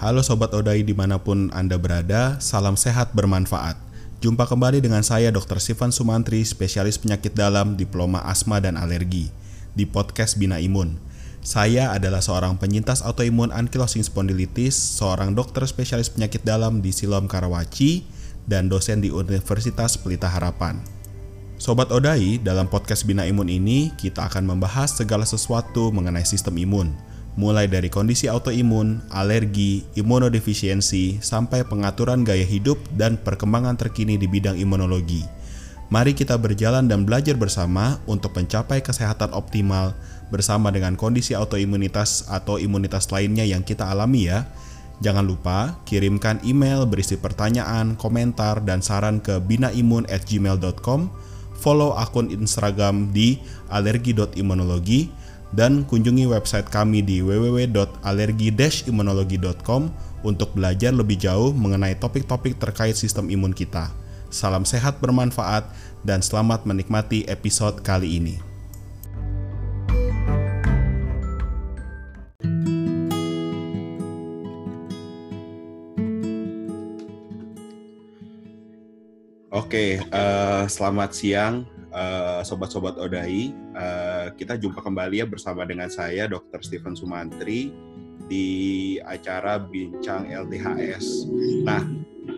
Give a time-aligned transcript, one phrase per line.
[0.00, 3.76] Halo Sobat Odai di mana pun Anda berada, salam sehat bermanfaat.
[4.24, 5.60] Jumpa kembali dengan saya Dr.
[5.60, 9.28] Sivan Sumantri, spesialis penyakit dalam, diploma asma dan alergi,
[9.76, 10.96] di podcast Bina Imun.
[11.44, 18.00] Saya adalah seorang penyintas autoimun ankylosing spondylitis, seorang dokter spesialis penyakit dalam di Siloam Karawaci,
[18.48, 20.80] dan dosen di Universitas Pelita Harapan.
[21.60, 26.88] Sobat Odai, dalam podcast Bina Imun ini kita akan membahas segala sesuatu mengenai sistem imun,
[27.38, 34.58] mulai dari kondisi autoimun, alergi, imunodefisiensi, sampai pengaturan gaya hidup dan perkembangan terkini di bidang
[34.58, 35.22] imunologi.
[35.90, 39.94] Mari kita berjalan dan belajar bersama untuk mencapai kesehatan optimal
[40.30, 44.46] bersama dengan kondisi autoimunitas atau imunitas lainnya yang kita alami ya.
[45.02, 51.10] Jangan lupa kirimkan email berisi pertanyaan, komentar, dan saran ke binaimun@gmail.com
[51.60, 53.36] follow akun Instagram di
[53.68, 55.12] alergi.imunologi,
[55.50, 59.90] dan kunjungi website kami di www.alergi-imunologi.com
[60.22, 63.90] untuk belajar lebih jauh mengenai topik-topik terkait sistem imun kita.
[64.30, 65.66] Salam sehat bermanfaat
[66.06, 68.38] dan selamat menikmati episode kali ini.
[79.50, 83.54] Oke, uh, selamat siang uh, sobat-sobat Odai.
[83.74, 86.62] Uh, kita jumpa kembali ya bersama dengan saya Dr.
[86.62, 87.74] Stephen Sumantri
[88.30, 91.26] di acara Bincang LDHS.
[91.66, 91.82] Nah,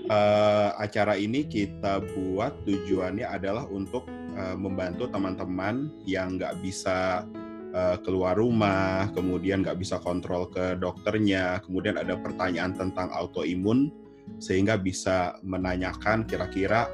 [0.08, 7.26] uh, acara ini kita buat tujuannya adalah untuk uh, membantu teman-teman yang nggak bisa
[8.04, 13.88] keluar rumah, kemudian nggak bisa kontrol ke dokternya, kemudian ada pertanyaan tentang autoimun
[14.36, 16.84] sehingga bisa menanyakan kira-kira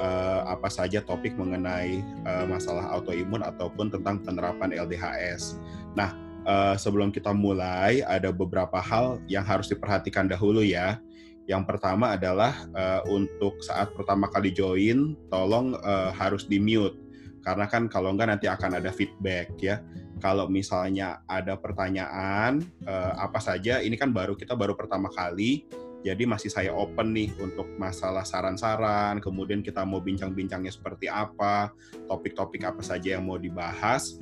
[0.00, 5.60] uh, apa saja topik mengenai uh, masalah autoimun ataupun tentang penerapan LDHS.
[5.92, 6.16] Nah,
[6.48, 10.96] uh, sebelum kita mulai ada beberapa hal yang harus diperhatikan dahulu ya.
[11.44, 17.10] Yang pertama adalah uh, untuk saat pertama kali join, tolong uh, harus di mute
[17.40, 19.80] karena kan kalau enggak nanti akan ada feedback ya.
[20.20, 25.64] Kalau misalnya ada pertanyaan uh, apa saja, ini kan baru kita baru pertama kali,
[26.00, 31.76] jadi masih saya open nih untuk masalah saran-saran, kemudian kita mau bincang-bincangnya seperti apa,
[32.08, 34.16] topik-topik apa saja yang mau dibahas.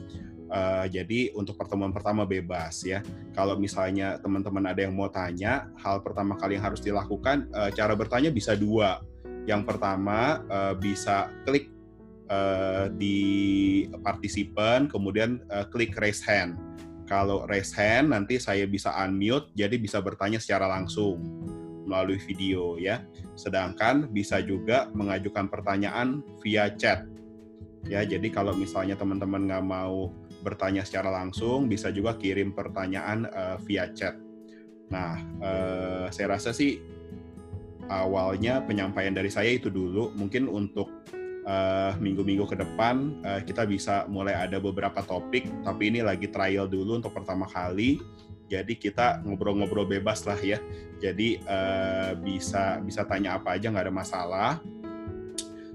[0.49, 3.05] Uh, jadi untuk pertemuan pertama bebas ya.
[3.37, 7.95] Kalau misalnya teman-teman ada yang mau tanya, hal pertama kali yang harus dilakukan, uh, cara
[7.95, 8.99] bertanya bisa dua.
[9.47, 11.71] Yang pertama uh, bisa klik
[12.27, 16.59] uh, di partisipan, kemudian uh, klik raise hand.
[17.07, 21.21] Kalau raise hand nanti saya bisa unmute, jadi bisa bertanya secara langsung
[21.89, 23.01] melalui video ya.
[23.35, 27.09] Sedangkan bisa juga mengajukan pertanyaan via chat.
[27.89, 30.13] Ya, jadi kalau misalnya teman-teman nggak mau
[30.45, 34.21] bertanya secara langsung, bisa juga kirim pertanyaan uh, via chat.
[34.93, 36.81] Nah, uh, saya rasa sih
[37.89, 40.13] awalnya penyampaian dari saya itu dulu.
[40.13, 40.93] Mungkin untuk
[41.49, 46.69] eh, minggu-minggu ke depan uh, kita bisa mulai ada beberapa topik, tapi ini lagi trial
[46.69, 47.97] dulu untuk pertama kali
[48.49, 50.57] jadi kita ngobrol-ngobrol bebas lah ya.
[50.99, 54.53] Jadi uh, bisa bisa tanya apa aja nggak ada masalah.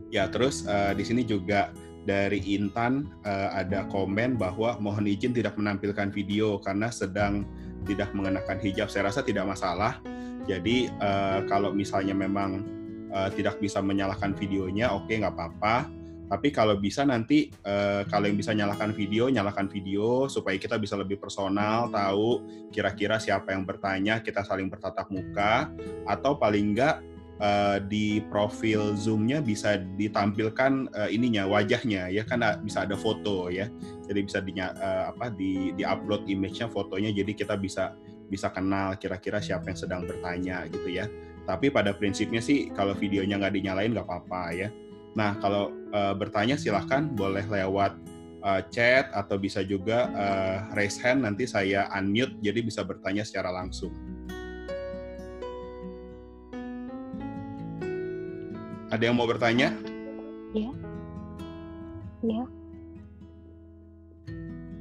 [0.09, 1.69] Ya terus uh, di sini juga
[2.03, 7.45] dari Intan uh, ada komen bahwa mohon izin tidak menampilkan video karena sedang
[7.85, 8.89] tidak mengenakan hijab.
[8.89, 10.01] Saya rasa tidak masalah.
[10.43, 12.65] Jadi uh, kalau misalnya memang
[13.13, 18.31] uh, tidak bisa menyalakan videonya oke okay, nggak apa-apa tapi kalau bisa nanti uh, kalau
[18.31, 23.67] yang bisa nyalakan video, nyalakan video supaya kita bisa lebih personal, tahu kira-kira siapa yang
[23.67, 25.69] bertanya, kita saling bertatap muka,
[26.07, 27.03] atau paling enggak
[27.43, 33.67] uh, di profil Zoom-nya bisa ditampilkan uh, ininya wajahnya ya kan bisa ada foto ya.
[34.07, 37.93] Jadi bisa di uh, apa di di-upload image-nya fotonya jadi kita bisa
[38.31, 41.05] bisa kenal kira-kira siapa yang sedang bertanya gitu ya.
[41.43, 44.71] Tapi pada prinsipnya sih kalau videonya nggak dinyalain nggak apa-apa ya
[45.13, 47.93] Nah, kalau uh, bertanya silahkan boleh lewat
[48.41, 53.53] uh, chat atau bisa juga uh, raise hand nanti saya unmute jadi bisa bertanya secara
[53.53, 53.93] langsung.
[58.93, 59.73] Ada yang mau bertanya?
[60.53, 60.71] Iya.
[62.21, 62.45] Iya.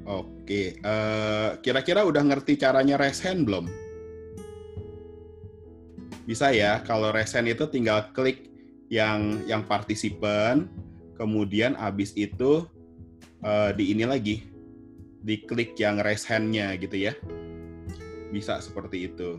[0.02, 3.70] Oke, uh, kira-kira udah ngerti caranya raise hand belum?
[6.28, 8.52] Bisa ya, kalau raise hand itu tinggal klik
[8.92, 10.68] yang yang partisipan
[11.22, 12.66] kemudian habis itu
[13.46, 14.42] uh, di ini lagi
[15.22, 17.14] diklik yang raise hand-nya gitu ya.
[18.34, 19.38] Bisa seperti itu.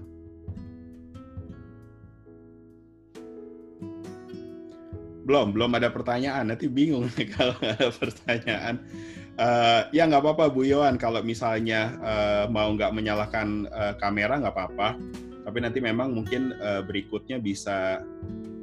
[5.28, 6.56] Belum belum ada pertanyaan.
[6.56, 8.80] Nanti bingung kalau ada pertanyaan.
[9.34, 10.96] Uh, ya nggak apa-apa Bu Yohan.
[10.96, 14.96] Kalau misalnya uh, mau nggak menyalakan uh, kamera nggak apa-apa.
[15.44, 18.00] Tapi nanti memang mungkin uh, berikutnya bisa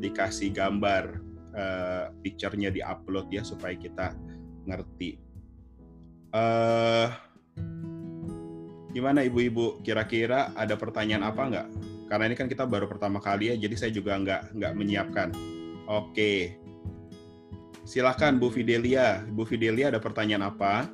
[0.01, 4.15] dikasih gambar uh, picture-nya di-upload ya supaya kita
[4.67, 5.19] ngerti.
[6.31, 7.11] Uh,
[8.95, 9.83] gimana ibu-ibu?
[9.83, 11.69] Kira-kira ada pertanyaan apa nggak?
[12.11, 15.29] Karena ini kan kita baru pertama kali ya, jadi saya juga nggak nggak menyiapkan.
[15.87, 16.59] Oke,
[17.87, 19.23] silahkan Bu Fidelia.
[19.31, 20.91] Bu Fidelia ada pertanyaan apa?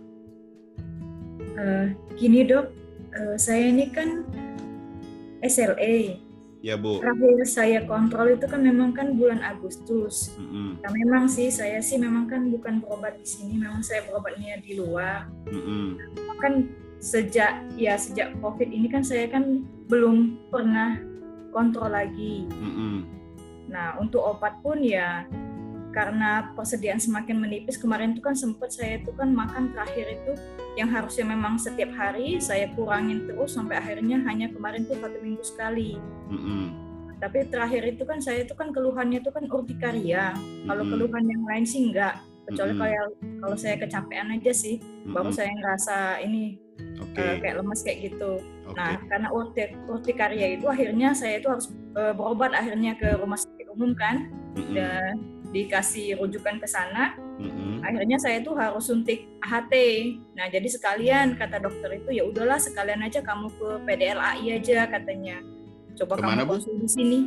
[1.56, 1.88] Uh,
[2.20, 2.68] gini dok,
[3.16, 4.28] uh, saya ini kan
[5.40, 6.25] SLA.
[6.66, 6.98] Ya Bu.
[6.98, 10.34] Terakhir saya kontrol itu kan memang kan bulan Agustus.
[10.34, 10.82] Mm-hmm.
[10.82, 14.74] Nah memang sih saya sih memang kan bukan berobat di sini, memang saya berobatnya di
[14.74, 15.30] luar.
[15.46, 15.86] Mm-hmm.
[16.42, 16.66] Kan
[16.98, 20.98] sejak ya sejak COVID ini kan saya kan belum pernah
[21.54, 22.50] kontrol lagi.
[22.50, 22.94] Mm-hmm.
[23.70, 25.22] Nah untuk obat pun ya
[25.94, 30.34] karena persediaan semakin menipis kemarin itu kan sempat saya itu kan makan terakhir itu
[30.76, 35.40] yang harusnya memang setiap hari saya kurangin terus sampai akhirnya hanya kemarin tuh satu minggu
[35.42, 35.96] sekali.
[36.28, 36.62] Mm-hmm.
[37.16, 40.36] Tapi terakhir itu kan saya itu kan keluhannya itu kan urtikaria.
[40.36, 40.68] Mm-hmm.
[40.68, 42.20] Kalau keluhan yang lain sih enggak.
[42.44, 42.84] Kecuali mm-hmm.
[42.84, 43.04] kayak
[43.40, 45.16] kalau saya kecapean aja sih, mm-hmm.
[45.16, 46.60] baru saya ngerasa ini
[47.00, 47.24] okay.
[47.24, 48.32] uh, kayak lemas kayak gitu.
[48.68, 48.76] Okay.
[48.76, 53.66] Nah karena urtik urtikaria itu akhirnya saya itu harus uh, berobat akhirnya ke rumah sakit
[53.72, 54.28] umum kan.
[54.60, 54.74] Mm-hmm.
[54.76, 55.12] Dan
[55.56, 57.16] dikasih rujukan ke sana.
[57.36, 57.84] Mm-hmm.
[57.84, 59.74] Akhirnya saya tuh harus suntik AHT.
[60.36, 65.44] Nah, jadi sekalian kata dokter itu ya udahlah sekalian aja kamu ke PDLAI aja katanya.
[65.96, 67.20] Coba Ke mana, kamu konsul di sini.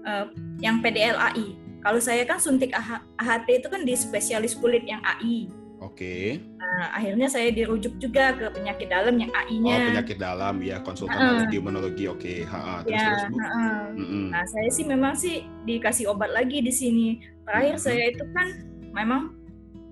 [0.00, 0.32] Uh,
[0.64, 1.56] yang PDLAI.
[1.80, 5.48] Kalau saya kan suntik AHT itu kan di spesialis kulit yang AI.
[5.80, 5.96] Oke.
[5.96, 6.24] Okay.
[6.60, 9.76] Nah, akhirnya saya dirujuk juga ke penyakit dalam yang AI-nya.
[9.76, 12.04] Oh, penyakit dalam ya, konsultan uh, imunologi.
[12.04, 12.84] Oke, okay.
[12.84, 14.26] terus ya, terus, Uh, mm -hmm.
[14.28, 17.08] Nah, saya sih memang sih dikasih obat lagi di sini.
[17.48, 17.88] Terakhir mm -hmm.
[17.88, 18.46] saya itu kan
[18.92, 19.39] memang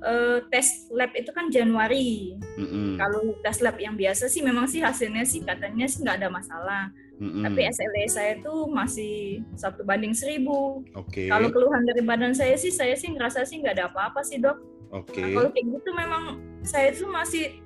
[0.02, 2.36] uh, tes lab itu kan Januari.
[2.58, 2.88] Mm -hmm.
[2.98, 6.84] Kalau tes lab yang biasa sih memang sih hasilnya sih katanya sih nggak ada masalah.
[7.18, 7.42] Mm -hmm.
[7.50, 10.86] Tapi SLA saya tuh masih satu banding seribu.
[10.94, 11.26] Okay.
[11.26, 14.58] Kalau keluhan dari badan saya sih, saya sih ngerasa sih nggak ada apa-apa sih dok.
[14.88, 15.20] Okay.
[15.20, 16.22] Nah, kalau kayak gitu memang
[16.64, 17.60] saya tuh masih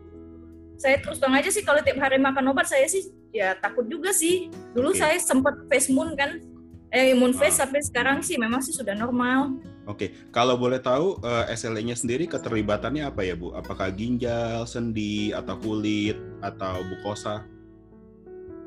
[0.74, 4.10] saya terus terang aja sih kalau tiap hari makan obat saya sih ya takut juga
[4.10, 4.50] sih.
[4.74, 5.00] Dulu okay.
[5.00, 6.42] saya sempat face moon kan,
[6.90, 7.68] eh imun face ah.
[7.68, 9.56] sampai sekarang sih memang sih sudah normal.
[9.82, 10.08] Oke, okay.
[10.30, 13.50] kalau boleh tahu uh, eh, SLE-nya sendiri keterlibatannya apa ya Bu?
[13.50, 17.42] Apakah ginjal, sendi, atau kulit, atau bukosa?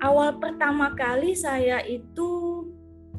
[0.03, 2.67] Awal pertama kali saya itu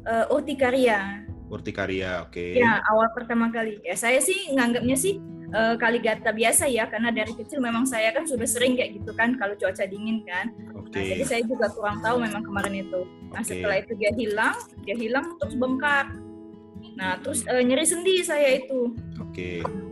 [0.05, 2.35] uh, urtikaria urtikaria, oke.
[2.35, 2.59] Okay.
[2.59, 3.79] Ya, awal pertama kali.
[3.87, 5.23] Ya, saya sih nganggapnya sih
[5.55, 9.39] uh, kaligata biasa ya, karena dari kecil memang saya kan sudah sering kayak gitu kan,
[9.39, 10.51] kalau cuaca dingin kan.
[10.91, 11.03] Okay.
[11.03, 13.01] Nah, jadi saya juga kurang tahu memang kemarin itu.
[13.31, 13.51] Nah, okay.
[13.63, 16.11] setelah itu dia hilang, dia hilang terus bengkak.
[16.97, 18.97] Nah, terus uh, nyeri sendi saya itu.
[19.21, 19.61] Oke.
[19.61, 19.87] Okay.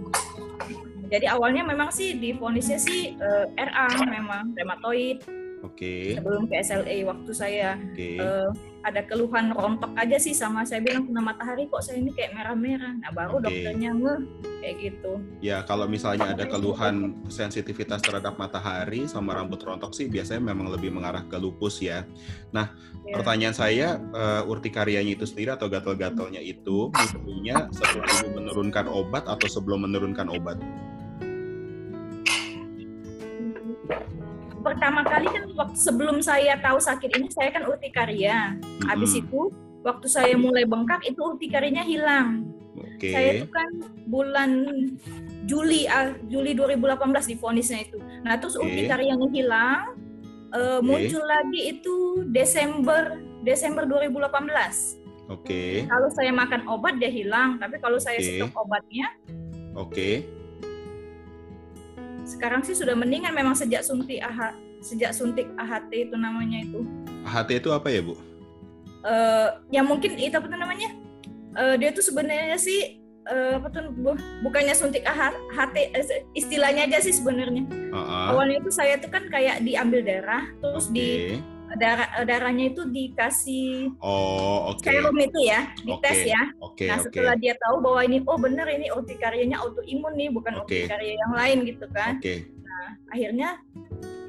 [1.12, 5.22] Jadi awalnya memang sih di difonisnya sih uh, eh, RA memang rheumatoid.
[5.62, 5.76] Oke.
[5.76, 6.04] Okay.
[6.16, 8.18] Sebelum ke SLA waktu saya okay.
[8.18, 8.48] uh,
[8.84, 13.00] ada keluhan rontok aja sih sama saya bilang kena matahari kok saya ini kayak merah-merah.
[13.00, 13.44] Nah baru okay.
[13.48, 14.20] dokternya ngeh
[14.60, 15.12] kayak gitu.
[15.40, 20.92] Ya kalau misalnya ada keluhan sensitivitas terhadap matahari sama rambut rontok sih biasanya memang lebih
[20.92, 22.04] mengarah ke lupus ya.
[22.52, 22.76] Nah
[23.08, 23.16] yeah.
[23.16, 29.48] pertanyaan saya uh, urtikarianya itu sendiri atau gatal-gatalnya itu sebetulnya setelah ibu menurunkan obat atau
[29.48, 30.60] sebelum menurunkan obat?
[34.64, 38.56] Pertama kali kan waktu sebelum saya tahu sakit ini saya kan urtikaria.
[38.56, 38.88] Mm-hmm.
[38.88, 39.52] Habis itu
[39.84, 42.48] waktu saya mulai bengkak itu urtikarinya hilang.
[42.96, 43.12] Okay.
[43.12, 43.68] Saya itu kan
[44.08, 44.50] bulan
[45.44, 48.00] Juli uh, Juli 2018 difonisnya itu.
[48.24, 48.64] Nah, terus okay.
[48.64, 49.94] urtikarianya hilang
[50.56, 50.88] uh, okay.
[50.88, 51.96] muncul lagi itu
[52.32, 54.24] Desember Desember 2018.
[54.24, 55.44] Oke.
[55.44, 55.72] Okay.
[55.84, 58.40] Kalau saya makan obat dia hilang, tapi kalau saya okay.
[58.40, 59.12] stop obatnya
[59.74, 59.92] Oke.
[59.92, 60.43] Okay
[62.24, 66.84] sekarang sih sudah mendingan memang sejak suntik AH sejak suntik AHT itu namanya itu.
[67.24, 68.16] AHT itu apa ya bu?
[69.04, 70.92] Uh, ya mungkin itu apa tuh namanya?
[71.54, 75.76] Uh, dia tuh sebenarnya sih uh, apa tuh bu, bukannya suntik AHT
[76.36, 77.64] istilahnya aja sih sebenarnya.
[77.92, 78.24] Uh -uh.
[78.36, 80.96] Awalnya itu saya tuh kan kayak diambil darah terus okay.
[80.96, 81.08] di
[81.76, 84.98] darah darahnya itu dikasih oh okay.
[84.98, 86.32] serum itu ya dites okay.
[86.32, 87.42] ya okay, nah setelah okay.
[87.42, 90.86] dia tahu bahwa ini oh benar ini urtikarianya autoimun nih bukan okay.
[90.86, 92.48] urtikaria yang lain gitu kan okay.
[92.62, 93.50] nah akhirnya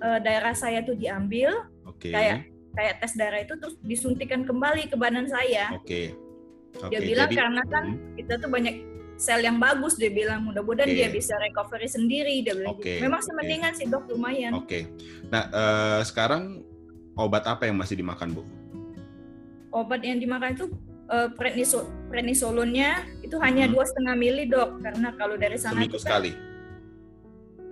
[0.01, 2.11] uh, darah saya tuh diambil okay.
[2.11, 2.37] kayak
[2.75, 6.11] kayak tes darah itu terus disuntikan kembali ke badan saya oke okay.
[6.75, 6.89] okay.
[6.91, 8.15] dia bilang Jadi, karena kan hmm.
[8.19, 8.75] kita tuh banyak
[9.15, 10.99] sel yang bagus dia bilang mudah-mudahan okay.
[10.99, 12.99] dia bisa recovery sendiri dia bilang okay.
[12.99, 13.07] gitu.
[13.07, 13.79] memang semendingan okay.
[13.79, 14.83] sih dok lumayan oke okay.
[15.31, 16.67] nah uh, sekarang
[17.15, 18.43] obat apa yang masih dimakan bu?
[19.75, 20.65] Obat yang dimakan itu
[21.09, 23.73] uh, prednisol prednisolonnya itu hanya hmm.
[23.75, 26.31] dua setengah mili dok karena kalau dari sana seminggu kan, sekali.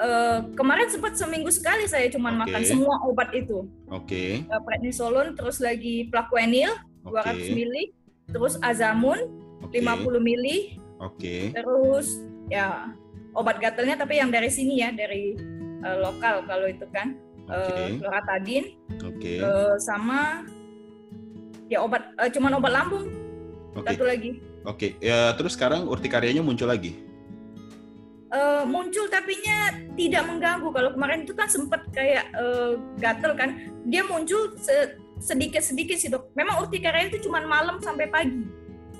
[0.03, 2.39] uh, kemarin sempat seminggu sekali saya cuma okay.
[2.43, 3.65] makan semua obat itu.
[3.89, 4.43] Oke.
[4.43, 4.51] Okay.
[4.51, 6.73] Uh, prednisolon, terus lagi plaquenil
[7.07, 7.51] okay.
[7.53, 7.83] 200 mili,
[8.29, 9.19] terus azamun
[9.63, 9.79] okay.
[9.81, 10.77] 50 mili.
[10.99, 11.51] Oke.
[11.51, 11.55] Okay.
[11.55, 12.19] Terus
[12.51, 12.91] ya
[13.33, 15.37] obat gatalnya tapi yang dari sini ya, dari
[15.83, 17.15] uh, lokal kalau itu kan.
[17.43, 17.99] Okay.
[17.99, 18.65] Uh, loratadin.
[19.17, 19.21] Oke.
[19.21, 19.37] Okay.
[19.41, 20.47] Uh, sama
[21.71, 23.05] ya obat uh, cuman obat lambung.
[23.73, 23.97] Okay.
[23.97, 24.31] Satu lagi.
[24.63, 25.03] Oke, okay.
[25.03, 26.95] ya terus sekarang urtikarianya muncul lagi?
[28.33, 30.67] uh, muncul tapinya tidak mengganggu.
[30.73, 36.33] Kalau kemarin itu kan sempat kayak uh, gatel kan, dia muncul se sedikit-sedikit sih dok.
[36.35, 38.43] Memang urtikaria itu cuma malam sampai pagi.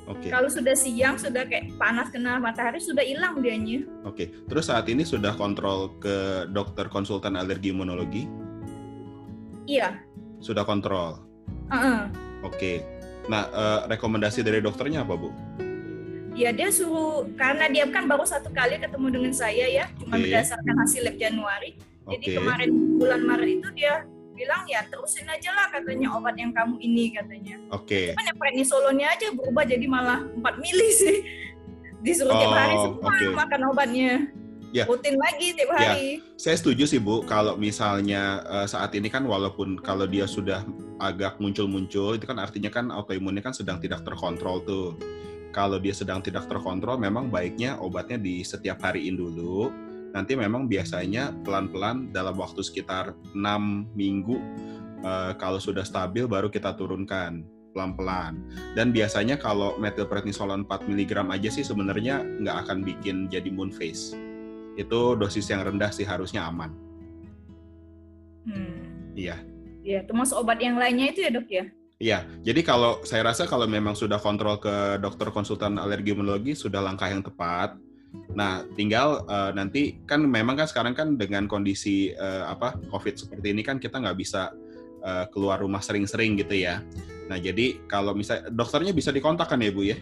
[0.07, 0.27] Oke.
[0.27, 0.29] Okay.
[0.31, 3.83] Kalau sudah siang sudah kayak panas kena matahari sudah hilang dianya.
[4.07, 4.15] Oke.
[4.15, 4.27] Okay.
[4.47, 8.29] Terus saat ini sudah kontrol ke dokter konsultan alergi imunologi?
[9.69, 9.99] Iya.
[10.43, 11.23] Sudah kontrol.
[11.71, 11.99] Uh -uh.
[12.43, 12.57] Oke.
[12.57, 12.75] Okay.
[13.31, 15.31] Nah, uh, rekomendasi dari dokternya apa bu?
[16.33, 20.33] ya dia suruh karena dia kan baru satu kali ketemu dengan saya ya cuma okay.
[20.33, 21.77] berdasarkan hasil lab Januari
[22.09, 22.17] okay.
[22.17, 23.93] jadi kemarin bulan Maret itu dia
[24.33, 28.17] bilang ya terusin aja lah katanya obat yang kamu ini katanya oke okay.
[28.17, 31.17] cuman ya prednisolonnya aja berubah jadi malah 4 mili sih
[32.01, 33.29] disuruh oh, tiap hari semua okay.
[33.29, 34.11] makan obatnya
[34.73, 34.89] ya.
[34.89, 35.77] rutin lagi tiap ya.
[35.77, 36.07] hari.
[36.19, 36.35] Ya.
[36.35, 40.65] Saya setuju sih Bu, kalau misalnya uh, saat ini kan walaupun kalau dia sudah
[40.97, 44.97] agak muncul-muncul, itu kan artinya kan autoimunnya kan sedang tidak terkontrol tuh
[45.53, 49.69] kalau dia sedang tidak terkontrol memang baiknya obatnya di setiap hariin dulu
[50.11, 53.37] nanti memang biasanya pelan-pelan dalam waktu sekitar 6
[53.93, 54.41] minggu
[55.05, 58.37] uh, kalau sudah stabil baru kita turunkan pelan-pelan
[58.77, 64.13] dan biasanya kalau metilprednisolon 4 mg aja sih sebenarnya nggak akan bikin jadi moon phase
[64.75, 66.71] itu dosis yang rendah sih harusnya aman
[68.47, 69.17] hmm.
[69.17, 69.37] iya
[69.83, 71.65] iya termasuk obat yang lainnya itu ya dok ya
[72.03, 76.83] Iya, jadi kalau saya rasa kalau memang sudah kontrol ke dokter konsultan alergi imunologi sudah
[76.83, 77.79] langkah yang tepat.
[78.35, 83.55] Nah, tinggal uh, nanti kan memang kan sekarang kan dengan kondisi uh, apa COVID seperti
[83.55, 84.51] ini kan kita nggak bisa
[84.99, 86.83] uh, keluar rumah sering-sering gitu ya.
[87.31, 89.95] Nah, jadi kalau misalnya dokternya bisa dikontakkan ya Bu ya?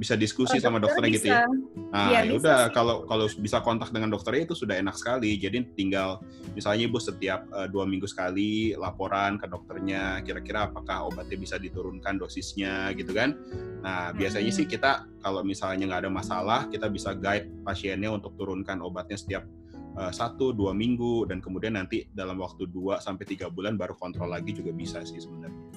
[0.00, 1.44] Bisa diskusi oh, sama dokternya gitu ya.
[1.92, 5.36] Nah, ya, ya udah kalau kalau bisa kontak dengan dokternya itu sudah enak sekali.
[5.36, 6.24] Jadi tinggal
[6.56, 12.16] misalnya ibu setiap uh, dua minggu sekali laporan ke dokternya, kira-kira apakah obatnya bisa diturunkan
[12.16, 13.36] dosisnya gitu kan.
[13.84, 14.58] Nah biasanya hmm.
[14.64, 19.44] sih kita kalau misalnya nggak ada masalah, kita bisa guide pasiennya untuk turunkan obatnya setiap
[20.00, 24.32] uh, satu dua minggu dan kemudian nanti dalam waktu dua sampai tiga bulan baru kontrol
[24.32, 25.69] lagi juga bisa sih sebenarnya.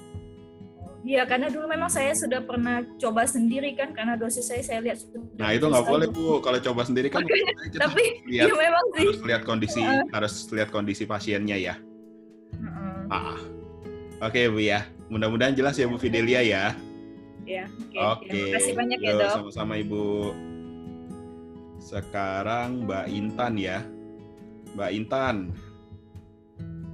[1.04, 5.04] Iya, karena dulu memang saya sudah pernah coba sendiri kan, karena dosis saya saya lihat.
[5.36, 7.28] Nah itu nggak boleh bu, kalau coba sendiri kan.
[7.84, 9.04] tapi lihat, ya memang sih.
[9.04, 10.08] Harus lihat kondisi, uh.
[10.16, 11.76] harus lihat kondisi pasiennya ya.
[12.56, 13.12] Uh.
[13.12, 13.36] Ah,
[14.24, 14.88] oke okay, bu ya.
[15.12, 16.72] Mudah-mudahan jelas ya bu Fidelia ya.
[17.44, 17.68] Ya,
[18.00, 18.24] oke.
[18.24, 18.24] Okay.
[18.24, 18.32] Okay.
[18.32, 19.32] Terima kasih banyak ya dok.
[19.44, 20.32] Sama-sama ibu.
[21.84, 23.84] Sekarang Mbak Intan ya,
[24.80, 25.52] Mbak Intan.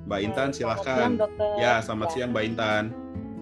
[0.10, 1.14] Mbak Intan silahkan.
[1.62, 2.14] ya, selamat ya.
[2.18, 2.84] siang Mbak Intan.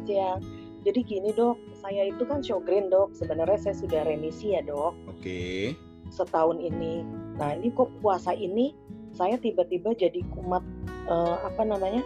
[0.03, 0.56] Siang
[0.88, 3.12] jadi gini dok, saya itu kan Sjogren dok.
[3.12, 4.96] Sebenarnya saya sudah remisi ya dok.
[5.12, 5.20] Oke.
[5.20, 5.60] Okay.
[6.08, 7.03] Setahun ini.
[7.36, 8.72] Nah ini kok puasa ini
[9.12, 10.63] saya tiba-tiba jadi kumat
[11.12, 12.00] uh, apa namanya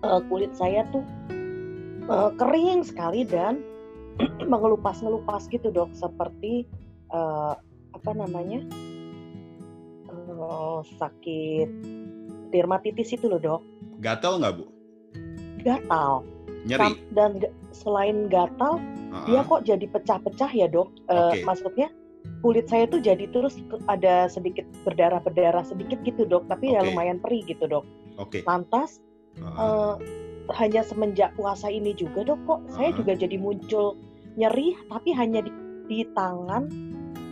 [0.00, 1.04] uh, kulit saya tuh
[2.08, 3.60] uh, kering sekali dan
[4.52, 6.64] mengelupas-ngelupas gitu dok seperti
[7.12, 7.52] uh,
[7.92, 8.64] apa namanya
[10.08, 11.68] uh, sakit
[12.48, 13.60] dermatitis itu loh dok.
[14.00, 14.64] Gatal nggak bu?
[15.60, 16.33] Gatal
[16.64, 17.40] nyeri dan
[17.70, 19.26] selain gatal uh-huh.
[19.28, 21.40] dia kok jadi pecah-pecah ya dok okay.
[21.40, 21.88] uh, maksudnya
[22.40, 26.80] kulit saya tuh jadi terus ada sedikit berdarah berdarah sedikit gitu dok tapi okay.
[26.80, 27.84] ya lumayan perih gitu dok
[28.16, 28.40] okay.
[28.48, 29.00] lantas
[29.40, 29.60] uh-huh.
[29.60, 29.94] uh,
[30.56, 32.72] hanya semenjak puasa ini juga dok kok uh-huh.
[32.76, 33.96] saya juga jadi muncul
[34.40, 35.52] nyeri tapi hanya di,
[35.88, 36.66] di tangan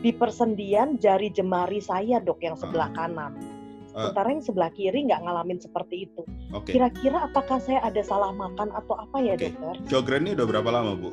[0.02, 3.00] di persendian jari jemari saya dok yang sebelah uh-huh.
[3.00, 3.51] kanan Eh.
[3.92, 6.22] Sementara yang sebelah kiri nggak ngalamin seperti itu.
[6.52, 6.80] Okay.
[6.80, 9.52] Kira-kira apakah saya ada salah makan atau apa ya okay.
[9.52, 9.74] dokter?
[9.92, 11.10] Jogren ini udah berapa lama bu?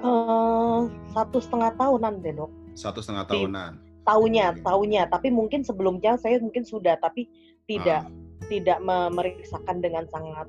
[0.00, 2.50] Uh, satu setengah tahunan deh dok.
[2.72, 3.72] Satu setengah tahunan.
[4.08, 4.64] Tahunya, okay.
[4.64, 5.02] tahunya.
[5.12, 7.28] Tapi mungkin sebelumnya saya mungkin sudah, tapi
[7.68, 8.12] tidak ah.
[8.48, 10.48] tidak memeriksakan dengan sangat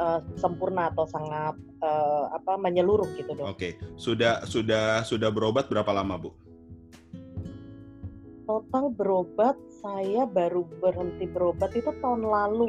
[0.00, 1.54] uh, sempurna atau sangat
[1.84, 3.52] uh, apa menyeluruh gitu dok.
[3.52, 3.72] Oke, okay.
[4.00, 6.30] sudah sudah sudah berobat berapa lama bu?
[8.46, 12.66] Total berobat saya baru berhenti berobat itu tahun lalu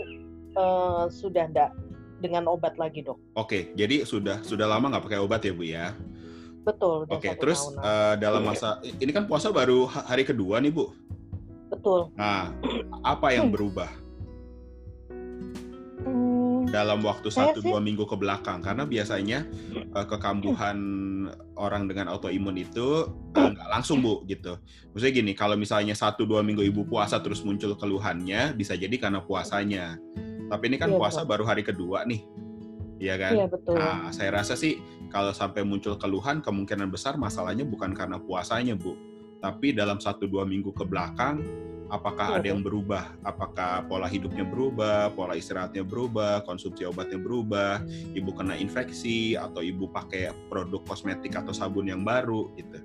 [0.54, 1.74] uh, sudah enggak
[2.22, 3.18] dengan obat lagi dok.
[3.34, 5.98] Oke, jadi sudah sudah lama nggak pakai obat ya bu ya?
[6.62, 7.10] Betul.
[7.10, 10.94] Oke, terus uh, dalam masa ini kan puasa baru hari kedua nih bu.
[11.74, 12.14] Betul.
[12.14, 12.54] Nah,
[13.02, 13.90] apa yang berubah?
[16.68, 19.48] Hmm, dalam waktu satu dua minggu ke belakang karena biasanya
[19.96, 20.78] uh, kekambuhan
[21.56, 24.60] orang dengan autoimun itu uh, nggak langsung bu gitu.
[24.92, 29.24] Maksudnya gini, kalau misalnya satu dua minggu ibu puasa terus muncul keluhannya, bisa jadi karena
[29.24, 29.96] puasanya.
[30.48, 31.32] Tapi ini kan iya, puasa betul.
[31.32, 32.24] baru hari kedua nih,
[32.98, 33.34] Iya kan?
[33.36, 33.76] Iya betul.
[33.78, 34.80] Nah, saya rasa sih
[35.12, 38.96] kalau sampai muncul keluhan kemungkinan besar masalahnya bukan karena puasanya bu,
[39.40, 41.44] tapi dalam satu dua minggu ke belakang
[41.88, 43.16] apakah ada yang berubah?
[43.24, 47.84] Apakah pola hidupnya berubah, pola istirahatnya berubah, konsumsi obatnya berubah,
[48.16, 52.80] ibu kena infeksi atau ibu pakai produk kosmetik atau sabun yang baru gitu.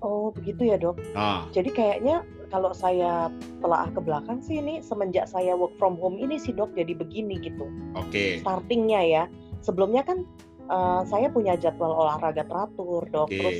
[0.00, 0.96] Oh begitu ya dok.
[1.12, 1.44] Ah.
[1.52, 3.28] Jadi kayaknya kalau saya
[3.60, 7.36] telah ke belakang sih ini semenjak saya work from home ini sih dok jadi begini
[7.40, 7.68] gitu.
[7.96, 8.08] Oke.
[8.08, 8.30] Okay.
[8.40, 9.24] Startingnya ya.
[9.60, 10.24] Sebelumnya kan
[10.72, 13.28] uh, saya punya jadwal olahraga teratur dok.
[13.28, 13.38] Okay.
[13.38, 13.58] Terus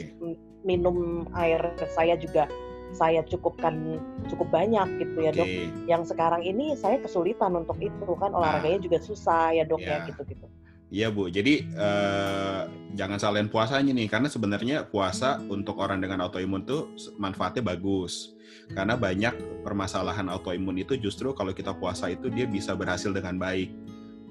[0.64, 1.60] minum air
[1.92, 2.48] saya juga
[2.92, 5.48] saya cukupkan cukup banyak gitu ya dok.
[5.86, 8.84] Yang sekarang ini saya kesulitan untuk itu kan olahraganya ah.
[8.84, 10.04] juga susah ya dok yeah.
[10.04, 10.46] ya gitu-gitu.
[10.90, 12.66] Iya Bu, jadi uh,
[12.98, 18.34] jangan salahin puasanya nih, karena sebenarnya puasa untuk orang dengan autoimun tuh manfaatnya bagus.
[18.74, 23.70] Karena banyak permasalahan autoimun itu justru kalau kita puasa itu dia bisa berhasil dengan baik,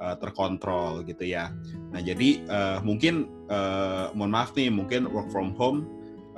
[0.04, 1.56] uh, terkontrol gitu ya.
[1.96, 5.88] Nah jadi uh, mungkin, uh, mohon maaf nih, mungkin work from home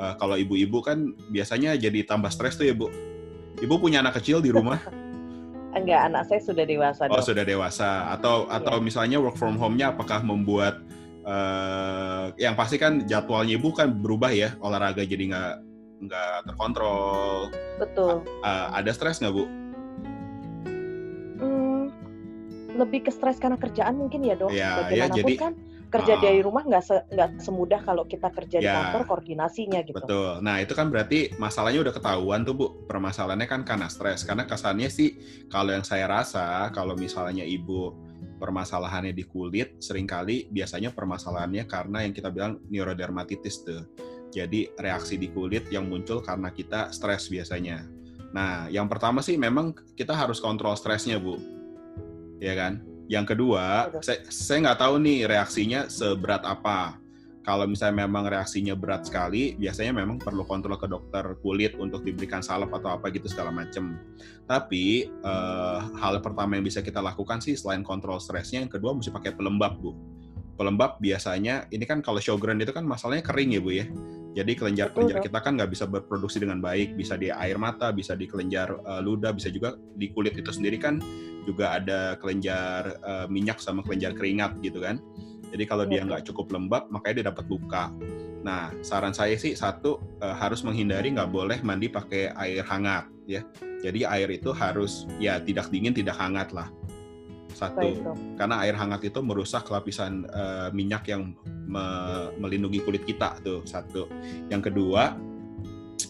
[0.01, 2.89] uh, kalau ibu-ibu kan biasanya jadi tambah stres tuh ya bu.
[3.61, 4.81] Ibu punya anak kecil di rumah?
[5.77, 7.07] Enggak, anak saya sudah dewasa.
[7.07, 7.27] Oh dong.
[7.31, 8.11] sudah dewasa.
[8.11, 8.59] Atau yeah.
[8.59, 10.83] atau misalnya work from home-nya apakah membuat
[11.23, 15.53] uh, yang pasti kan jadwalnya ibu kan berubah ya olahraga jadi nggak
[16.09, 17.47] nggak terkontrol.
[17.79, 18.27] Betul.
[18.43, 19.45] Uh, ada stres nggak bu?
[21.39, 21.83] Hmm,
[22.75, 24.51] lebih ke stres karena kerjaan mungkin ya dok.
[24.51, 25.55] Ya, ya jadi kan
[25.91, 29.99] kerja dari rumah nggak se, nggak semudah kalau kita kerja ya, di kantor koordinasinya gitu.
[29.99, 30.39] Betul.
[30.39, 32.67] Nah itu kan berarti masalahnya udah ketahuan tuh bu.
[32.87, 34.23] Permasalahannya kan karena stres.
[34.23, 35.19] Karena kesannya sih
[35.51, 37.91] kalau yang saya rasa kalau misalnya ibu
[38.39, 43.85] permasalahannya di kulit, sering kali biasanya permasalahannya karena yang kita bilang neurodermatitis tuh.
[44.31, 47.83] Jadi reaksi di kulit yang muncul karena kita stres biasanya.
[48.31, 51.35] Nah, yang pertama sih memang kita harus kontrol stresnya, Bu.
[52.39, 52.90] Ya kan?
[53.09, 57.01] Yang kedua, saya saya nggak tahu nih reaksinya seberat apa.
[57.41, 62.45] Kalau misalnya memang reaksinya berat sekali, biasanya memang perlu kontrol ke dokter kulit untuk diberikan
[62.45, 63.97] salep atau apa gitu segala macam.
[64.45, 69.09] Tapi eh, hal pertama yang bisa kita lakukan sih selain kontrol stresnya, yang kedua mesti
[69.09, 69.97] pakai pelembab bu.
[70.53, 73.89] Pelembab biasanya ini kan kalau Sjogren itu kan masalahnya kering ya bu ya.
[74.31, 78.31] Jadi kelenjar-kelenjar kita kan nggak bisa berproduksi dengan baik, bisa di air mata, bisa di
[78.31, 81.03] kelenjar uh, ludah, bisa juga di kulit itu sendiri kan
[81.43, 85.03] juga ada kelenjar uh, minyak sama kelenjar keringat gitu kan.
[85.51, 86.07] Jadi kalau dia iya.
[86.07, 87.91] nggak cukup lembab, makanya dia dapat luka.
[88.41, 93.43] Nah, saran saya sih satu uh, harus menghindari nggak boleh mandi pakai air hangat ya.
[93.83, 96.71] Jadi air itu harus ya tidak dingin, tidak hangat lah
[97.61, 97.89] satu
[98.41, 101.85] karena air hangat itu merusak lapisan uh, minyak yang me
[102.41, 104.09] melindungi kulit kita tuh satu.
[104.49, 105.13] Yang kedua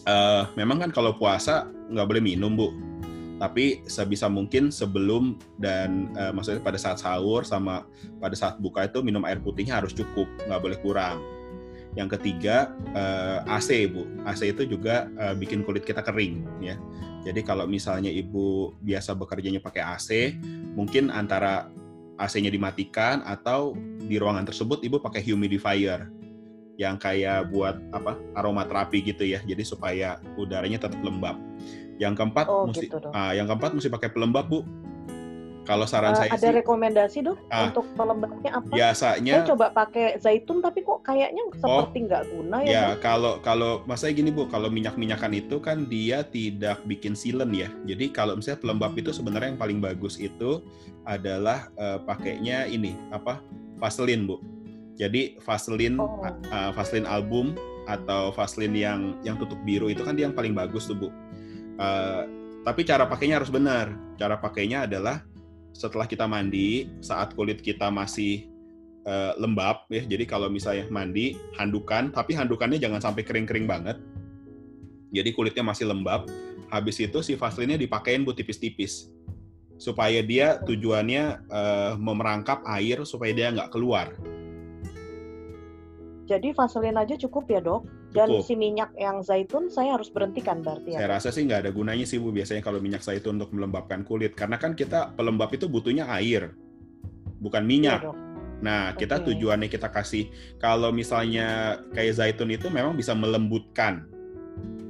[0.08, 2.72] uh, memang kan kalau puasa nggak boleh minum bu.
[3.36, 7.84] Tapi sebisa mungkin sebelum dan uh, maksudnya pada saat sahur sama
[8.22, 11.18] pada saat buka itu minum air putihnya harus cukup nggak boleh kurang
[11.92, 14.08] yang ketiga uh, AC bu.
[14.24, 16.76] AC itu juga uh, bikin kulit kita kering ya.
[17.22, 20.08] Jadi kalau misalnya ibu biasa bekerjanya pakai AC,
[20.74, 21.70] mungkin antara
[22.18, 26.08] AC-nya dimatikan atau di ruangan tersebut ibu pakai humidifier.
[26.80, 29.44] Yang kayak buat apa aromaterapi gitu ya.
[29.44, 31.36] Jadi supaya udaranya tetap lembab.
[32.00, 34.64] Yang keempat oh, mesti gitu uh, yang keempat mesti pakai pelembab bu
[35.62, 38.74] kalau saran uh, saya ada sih, rekomendasi dok ah, untuk pelembabnya apa?
[38.74, 42.70] Biasanya saya coba pakai zaitun tapi kok kayaknya seperti oh, nggak guna ya.
[42.70, 47.54] Ya kalau kalau masanya gini bu, kalau minyak minyakan itu kan dia tidak bikin silen
[47.54, 47.70] ya.
[47.86, 50.66] Jadi kalau misalnya pelembab itu sebenarnya yang paling bagus itu
[51.06, 53.38] adalah uh, pakainya ini apa
[53.78, 54.42] Vaseline bu.
[54.98, 56.26] Jadi Vaseline oh.
[56.26, 57.54] uh, Vaseline album
[57.86, 61.08] atau Vaseline yang yang tutup biru itu kan dia yang paling bagus tuh bu.
[61.78, 62.26] Uh,
[62.62, 63.90] tapi cara pakainya harus benar.
[64.18, 65.22] Cara pakainya adalah
[65.72, 68.48] setelah kita mandi saat kulit kita masih
[69.08, 70.04] uh, lembab ya.
[70.04, 72.12] Jadi kalau misalnya mandi handukan.
[72.12, 73.98] Tapi handukannya jangan sampai kering-kering banget.
[75.12, 76.28] Jadi kulitnya masih lembab.
[76.72, 79.12] Habis itu si vaseline dipakein bu tipis-tipis.
[79.76, 84.14] Supaya dia tujuannya uh, memerangkap air supaya dia nggak keluar.
[86.30, 87.84] Jadi vaselin aja cukup ya dok.
[88.12, 88.44] Dan cukup.
[88.44, 90.98] si minyak yang zaitun saya harus berhentikan berarti ya.
[91.00, 94.36] Saya rasa sih nggak ada gunanya sih bu biasanya kalau minyak zaitun untuk melembabkan kulit
[94.36, 96.52] karena kan kita pelembab itu butuhnya air,
[97.40, 98.04] bukan minyak.
[98.04, 98.12] Ya,
[98.60, 99.32] nah kita okay.
[99.32, 100.28] tujuannya kita kasih
[100.60, 104.06] kalau misalnya kayak zaitun itu memang bisa melembutkan.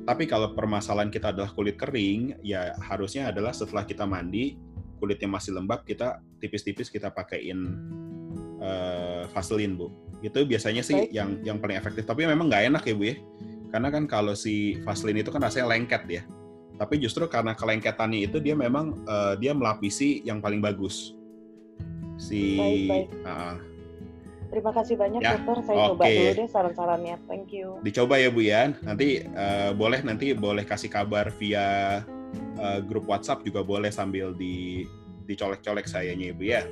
[0.02, 4.58] Tapi kalau permasalahan kita adalah kulit kering, ya harusnya adalah setelah kita mandi
[5.02, 7.58] kulitnya masih lembab kita tipis-tipis kita pakaiin
[8.62, 9.90] uh, Vaseline bu
[10.22, 11.10] itu biasanya sih Baik.
[11.10, 13.16] yang yang paling efektif tapi memang nggak enak ya bu ya
[13.74, 16.22] karena kan kalau si Vaseline itu kan rasanya lengket ya
[16.78, 21.18] tapi justru karena kelengketannya itu dia memang uh, dia melapisi yang paling bagus
[22.16, 23.08] si baik, baik.
[23.26, 23.56] Uh,
[24.52, 25.56] Terima kasih banyak ya, dokter.
[25.64, 25.88] Saya okay.
[25.88, 27.16] coba dulu deh saran-sarannya.
[27.24, 27.80] Thank you.
[27.80, 28.68] Dicoba ya Bu ya.
[28.84, 32.04] Nanti uh, boleh nanti boleh kasih kabar via
[32.60, 34.84] uh, grup WhatsApp juga boleh sambil di
[35.24, 36.68] dicolek-colek sayanya Ibu ya.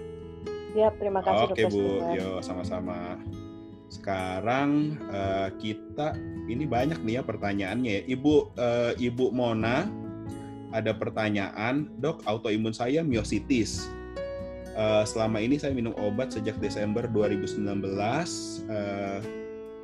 [0.74, 1.98] Ya, terima kasih Oke okay, Bu.
[2.14, 3.18] Yo, sama-sama.
[3.90, 6.14] Sekarang uh, kita
[6.46, 8.02] ini banyak nih ya pertanyaannya ya.
[8.06, 9.90] Ibu uh, Ibu Mona
[10.70, 13.90] ada pertanyaan, "Dok, autoimun saya miositis
[14.70, 17.66] Uh, selama ini saya minum obat sejak Desember 2019
[18.70, 19.18] uh,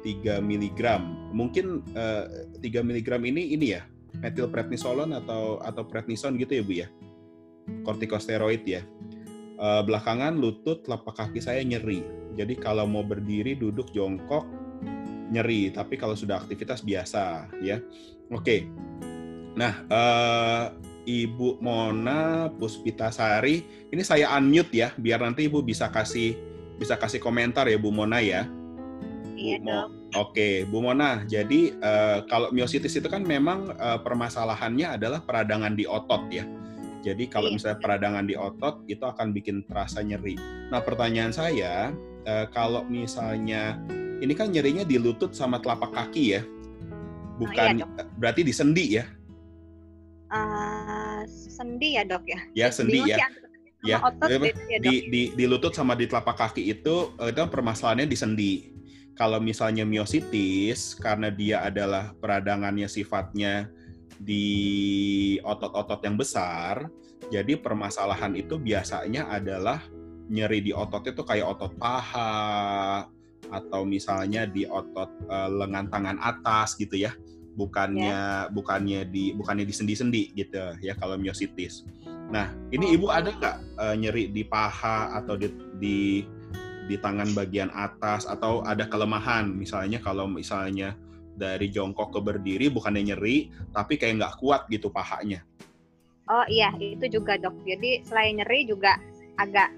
[0.07, 0.81] 3 mg.
[1.35, 2.25] Mungkin uh,
[2.63, 3.83] 3 mg ini ini ya,
[4.23, 6.89] metilprednisolon atau atau prednison gitu ya, Bu ya.
[7.83, 8.87] Kortikosteroid ya.
[9.57, 12.05] Uh, belakangan lutut telapak kaki saya nyeri.
[12.37, 14.45] Jadi kalau mau berdiri, duduk, jongkok
[15.33, 17.81] nyeri, tapi kalau sudah aktivitas biasa ya.
[18.29, 18.45] Oke.
[18.45, 18.61] Okay.
[19.57, 20.65] Nah, uh,
[21.07, 23.89] Ibu Mona Puspitasari.
[23.89, 26.37] Ini saya unmute ya, biar nanti Ibu bisa kasih
[26.77, 28.45] bisa kasih komentar ya Bu Mona ya.
[29.37, 29.91] Iya dong.
[30.17, 31.25] Oke, Bu Mona.
[31.25, 36.45] Jadi uh, kalau miositis itu kan memang uh, permasalahannya adalah peradangan di otot ya.
[37.07, 37.55] Jadi kalau iya.
[37.55, 40.35] misalnya peradangan di otot itu akan bikin terasa nyeri.
[40.75, 41.95] Nah pertanyaan saya,
[42.27, 43.79] uh, kalau misalnya
[44.19, 46.43] ini kan nyerinya di lutut sama telapak kaki ya,
[47.39, 49.07] bukan oh, iya, berarti di sendi ya?
[50.35, 52.41] uh, sendi ya dok ya?
[52.55, 53.19] Ya sendi ya.
[53.85, 57.39] Ya, otot ya, ya di, di, di lutut sama di telapak kaki itu eh, itu
[57.47, 58.53] permasalahannya di sendi.
[59.15, 63.71] Kalau misalnya miositis karena dia adalah peradangannya sifatnya
[64.19, 64.47] di
[65.43, 66.89] otot-otot yang besar,
[67.29, 69.83] jadi permasalahan itu biasanya adalah
[70.27, 73.07] nyeri di otot itu kayak otot paha
[73.47, 77.15] atau misalnya di otot uh, lengan tangan atas gitu ya
[77.57, 78.53] bukannya yeah.
[78.53, 81.89] bukannya di bukannya di sendi-sendi gitu ya kalau miositis.
[82.29, 82.95] Nah, ini oh.
[83.01, 85.49] ibu ada nggak uh, nyeri di paha atau di,
[85.81, 85.99] di
[86.87, 90.95] di tangan bagian atas atau ada kelemahan misalnya kalau misalnya
[91.37, 95.45] dari jongkok ke berdiri bukannya nyeri tapi kayak nggak kuat gitu pahanya.
[96.27, 97.55] Oh iya itu juga dok.
[97.63, 98.99] Jadi selain nyeri juga
[99.39, 99.71] agak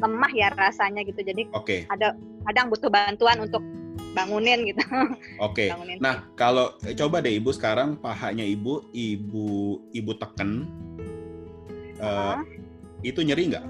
[0.00, 1.20] lemah ya rasanya gitu.
[1.20, 1.84] Jadi okay.
[1.92, 2.16] ada
[2.48, 3.60] kadang butuh bantuan untuk
[4.16, 4.82] bangunin gitu.
[5.46, 5.70] Oke.
[5.70, 5.98] Okay.
[6.00, 10.66] Nah, kalau eh, coba deh ibu sekarang pahanya ibu, ibu ibu teken,
[12.00, 12.36] uh, uh,
[13.04, 13.64] itu nyeri nggak?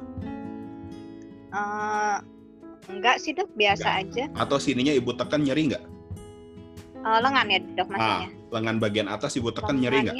[1.50, 2.22] Uh,
[2.88, 4.30] enggak sih dok, biasa enggak.
[4.30, 4.38] aja.
[4.38, 5.84] Atau sininya ibu tekan nyeri nggak?
[7.00, 8.28] Uh, lengan ya dok maksudnya.
[8.28, 10.16] Ah, lengan bagian atas ibu tekan nyeri nggak?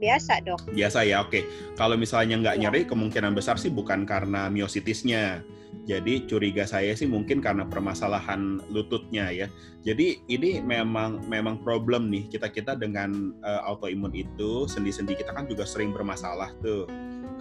[0.00, 0.60] biasa dok.
[0.72, 1.30] Biasa ya, oke.
[1.30, 1.42] Okay.
[1.76, 2.62] Kalau misalnya nggak ya.
[2.66, 5.44] nyeri, kemungkinan besar sih bukan karena miositisnya
[5.82, 9.50] jadi curiga saya sih mungkin karena permasalahan lututnya ya.
[9.82, 15.50] Jadi ini memang memang problem nih kita kita dengan uh, autoimun itu sendi-sendi kita kan
[15.50, 16.86] juga sering bermasalah tuh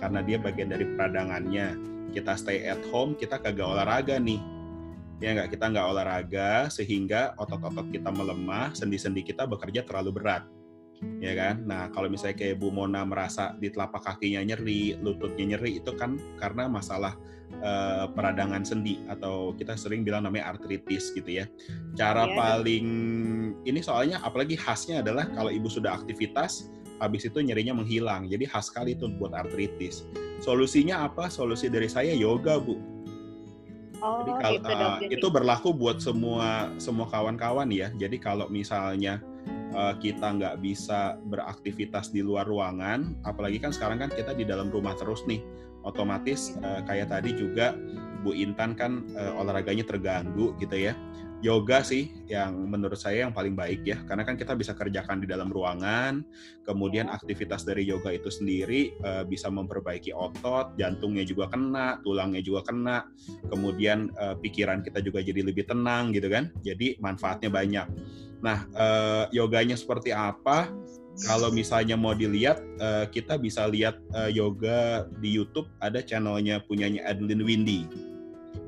[0.02, 1.78] karena dia bagian dari peradangannya.
[2.12, 4.42] Kita stay at home, kita kagak olahraga nih.
[5.22, 10.44] Ya nggak kita nggak olahraga sehingga otot-otot kita melemah, sendi-sendi kita bekerja terlalu berat
[11.22, 11.66] ya kan?
[11.66, 16.18] Nah, kalau misalnya kayak Bu Mona merasa di telapak kakinya nyeri, lututnya nyeri, itu kan
[16.38, 17.18] karena masalah
[17.62, 21.46] uh, peradangan sendi atau kita sering bilang namanya artritis gitu ya.
[21.98, 22.38] Cara yeah.
[22.38, 22.88] paling
[23.66, 26.70] ini soalnya apalagi khasnya adalah kalau ibu sudah aktivitas,
[27.02, 28.30] habis itu nyerinya menghilang.
[28.30, 30.06] Jadi khas sekali itu buat artritis.
[30.42, 31.30] Solusinya apa?
[31.30, 32.91] Solusi dari saya yoga, Bu.
[34.02, 37.94] Oh, jadi kalau gitu, uh, itu berlaku buat semua semua kawan-kawan ya.
[37.94, 39.22] Jadi kalau misalnya
[39.78, 44.74] uh, kita nggak bisa beraktivitas di luar ruangan, apalagi kan sekarang kan kita di dalam
[44.74, 45.46] rumah terus nih,
[45.86, 47.78] otomatis uh, kayak tadi juga
[48.26, 50.98] Bu Intan kan uh, olahraganya terganggu gitu ya.
[51.42, 55.28] Yoga sih yang menurut saya yang paling baik ya, karena kan kita bisa kerjakan di
[55.28, 56.22] dalam ruangan,
[56.62, 62.70] kemudian aktivitas dari yoga itu sendiri uh, bisa memperbaiki otot, jantungnya juga kena, tulangnya juga
[62.70, 63.10] kena,
[63.50, 67.90] kemudian uh, pikiran kita juga jadi lebih tenang gitu kan, jadi manfaatnya banyak.
[68.46, 70.70] Nah, uh, yoganya seperti apa?
[71.26, 75.70] Kalau misalnya mau dilihat, uh, kita bisa lihat uh, yoga di YouTube.
[75.78, 78.11] Ada channelnya punyanya Adeline Windy.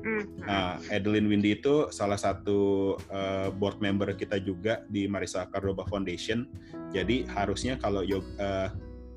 [0.04, 0.24] Hmm.
[0.44, 6.44] Nah, Adeline Windy itu salah satu uh, board member kita juga di Marisa Cardova Foundation.
[6.92, 8.68] Jadi harusnya kalau yoga, uh,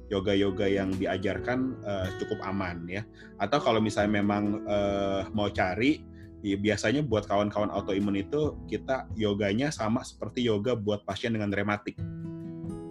[0.08, 3.04] yoga-yoga yang diajarkan uh, cukup aman ya.
[3.38, 6.08] Atau kalau misalnya memang uh, mau cari
[6.40, 12.00] ya, biasanya buat kawan-kawan autoimun itu kita yoganya sama seperti yoga buat pasien dengan rematik.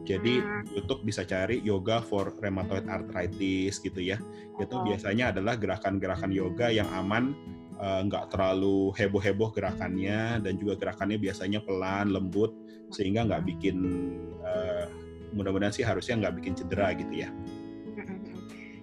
[0.06, 0.70] Jadi hmm.
[0.70, 4.22] YouTube bisa cari yoga for rheumatoid arthritis gitu ya.
[4.54, 4.62] Oh.
[4.62, 10.80] Itu biasanya adalah gerakan-gerakan yoga yang aman, eh, nggak uh, terlalu heboh-heboh gerakannya dan juga
[10.80, 12.56] gerakannya biasanya pelan, lembut
[12.88, 13.76] sehingga nggak bikin
[14.40, 14.88] uh,
[15.36, 17.30] mudah-mudahan sih harusnya nggak bikin cedera gitu ya.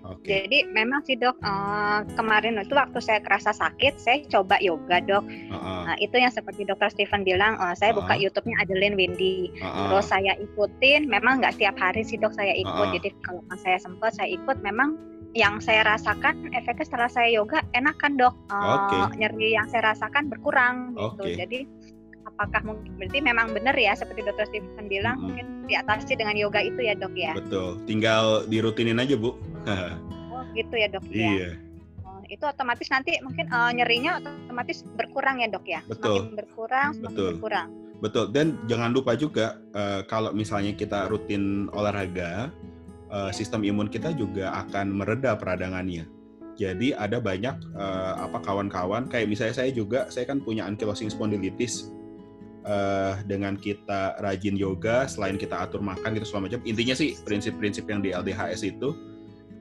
[0.04, 0.44] Okay.
[0.44, 5.24] Jadi memang sih dok uh, kemarin itu waktu saya kerasa sakit saya coba yoga dok.
[5.24, 5.88] Uh-uh.
[5.88, 8.04] Nah, itu yang seperti dokter Stephen bilang uh, saya uh-uh.
[8.04, 9.56] buka YouTube-nya Adeline Windy.
[9.64, 9.96] Uh-uh.
[9.96, 11.08] Terus saya ikutin.
[11.08, 12.68] Memang nggak tiap hari sih dok saya ikut.
[12.68, 12.96] Uh-uh.
[13.00, 15.00] Jadi kalau saya sempat saya ikut memang
[15.34, 18.38] yang saya rasakan efeknya setelah saya yoga enak kan dok.
[18.54, 19.26] Uh, okay.
[19.26, 21.26] Nyeri yang saya rasakan berkurang gitu.
[21.26, 21.36] Okay.
[21.42, 21.60] Jadi
[22.34, 25.24] apakah mungkin berarti memang benar ya seperti dokter Stephen bilang hmm.
[25.30, 29.38] mungkin diatasi dengan yoga itu ya dok ya betul tinggal dirutinin aja bu
[30.34, 31.14] oh gitu ya dok ya?
[31.14, 31.50] iya
[32.04, 36.90] oh, itu otomatis nanti mungkin uh, nyerinya otomatis berkurang ya dok ya betul semakin berkurang
[36.98, 37.30] semakin betul.
[37.38, 37.68] berkurang
[38.04, 42.52] betul dan jangan lupa juga uh, kalau misalnya kita rutin olahraga
[43.14, 46.10] uh, sistem imun kita juga akan mereda peradangannya
[46.54, 51.90] jadi ada banyak uh, apa kawan-kawan kayak misalnya saya juga saya kan punya ankylosing spondylitis
[52.68, 56.62] uh, dengan kita rajin yoga, selain kita atur makan gitu segala macam.
[56.66, 58.96] Intinya sih prinsip-prinsip yang di LDHS itu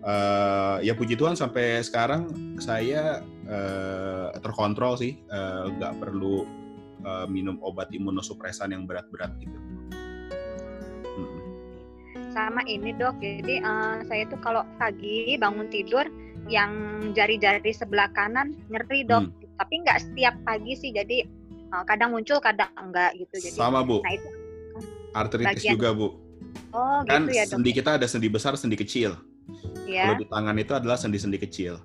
[0.04, 5.18] uh, ya puji Tuhan sampai sekarang saya uh, terkontrol sih,
[5.78, 6.46] nggak uh, perlu
[7.08, 9.58] uh, minum obat imunosupresan yang berat-berat gitu.
[12.33, 16.09] Sama ini dok, jadi uh, saya tuh kalau pagi bangun tidur
[16.49, 16.73] yang
[17.12, 19.61] jari-jari sebelah kanan nyeri dok, hmm.
[19.61, 21.29] tapi nggak setiap pagi sih, jadi
[21.77, 23.37] uh, kadang muncul kadang enggak gitu.
[23.37, 24.01] Jadi sama bu.
[24.01, 24.29] nah itu
[25.12, 25.73] artritis bagian.
[25.77, 26.09] juga bu.
[26.73, 29.16] Oh kan gitu ya, sendi kita ada sendi besar sendi kecil.
[29.85, 30.09] Ya.
[30.09, 31.83] kalau di tangan itu adalah sendi-sendi kecil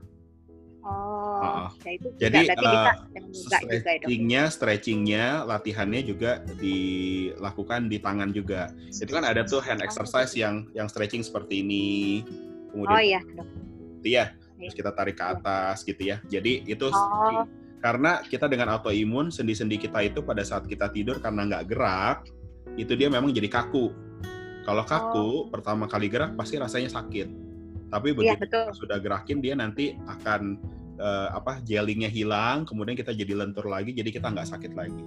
[1.37, 2.93] Oh, uh, ya itu jadi uh,
[3.29, 8.73] stretchingnya, stretchingnya, latihannya juga dilakukan di tangan juga.
[8.89, 10.41] Itu kan ada tuh hand oh, exercise gitu.
[10.41, 12.25] yang yang stretching seperti ini.
[12.73, 13.21] Kemudian, oh iya,
[14.01, 14.25] Iya,
[14.57, 16.17] terus kita tarik ke atas gitu ya.
[16.25, 17.45] Jadi itu oh.
[17.77, 22.25] Karena kita dengan autoimun, sendi-sendi kita itu pada saat kita tidur karena nggak gerak,
[22.73, 23.93] itu dia memang jadi kaku.
[24.65, 25.47] Kalau kaku, oh.
[25.47, 27.29] pertama kali gerak pasti rasanya sakit.
[27.87, 30.59] Tapi iya, begitu ya, sudah gerakin, dia nanti akan
[30.99, 35.03] uh, apa jellingnya hilang, kemudian kita jadi lentur lagi, jadi kita nggak sakit lagi.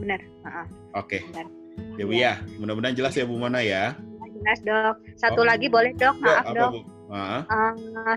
[0.00, 0.20] Benar.
[0.46, 0.66] Uh-uh.
[0.98, 1.20] Oke.
[1.20, 2.00] Okay.
[2.00, 3.96] Ya Bu ya, mudah-mudahan jelas ya Bu Mona ya.
[4.42, 4.96] Jelas dok.
[5.14, 5.46] Satu oh.
[5.46, 6.70] lagi boleh dok, maaf ya, dok.
[6.72, 6.80] Bu?
[7.12, 7.44] Uh,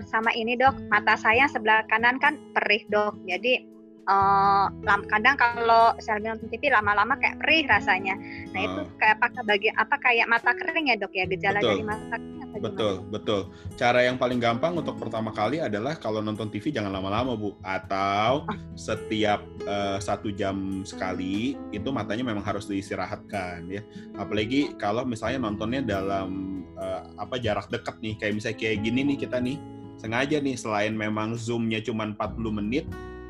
[0.08, 3.14] sama ini dok, mata saya sebelah kanan kan perih dok.
[3.28, 3.75] Jadi
[4.06, 4.66] uh,
[5.10, 8.14] kadang kalau saya nonton TV lama-lama kayak perih rasanya.
[8.54, 8.66] Nah uh.
[8.66, 11.70] itu kayak apakah bagi apa kayak mata kering ya dok ya gejala Betul.
[11.70, 13.12] dari mata kering betul gimana?
[13.12, 13.40] betul
[13.76, 18.44] cara yang paling gampang untuk pertama kali adalah kalau nonton TV jangan lama-lama bu atau
[18.48, 18.58] ah.
[18.76, 23.82] setiap uh, satu jam sekali itu matanya memang harus diistirahatkan ya
[24.16, 29.18] apalagi kalau misalnya nontonnya dalam uh, apa jarak dekat nih kayak misalnya kayak gini nih
[29.20, 29.56] kita nih
[29.96, 32.84] sengaja nih selain memang zoomnya cuma 40 menit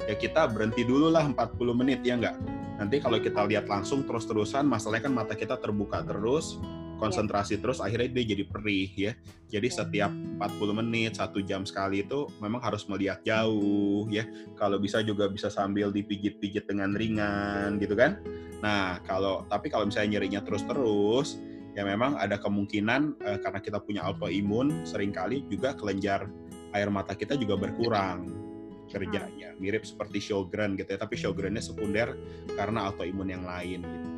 [0.07, 2.38] ya kita berhenti dulu lah 40 menit ya enggak
[2.79, 6.59] nanti kalau kita lihat langsung terus-terusan masalahnya kan mata kita terbuka terus
[6.97, 9.12] konsentrasi terus akhirnya dia jadi perih ya.
[9.53, 14.25] Jadi setiap 40 menit, satu jam sekali itu memang harus melihat jauh ya.
[14.57, 18.19] Kalau bisa juga bisa sambil dipijit-pijit dengan ringan gitu kan.
[18.64, 21.38] Nah, kalau tapi kalau misalnya nyerinya terus-terus
[21.77, 26.25] ya memang ada kemungkinan eh, karena kita punya autoimun sering kali juga kelenjar
[26.73, 28.45] air mata kita juga berkurang
[28.87, 32.14] kerjanya mirip seperti Sjogren gitu ya tapi Sjogrennya sekunder
[32.55, 34.16] karena autoimun yang lain gitu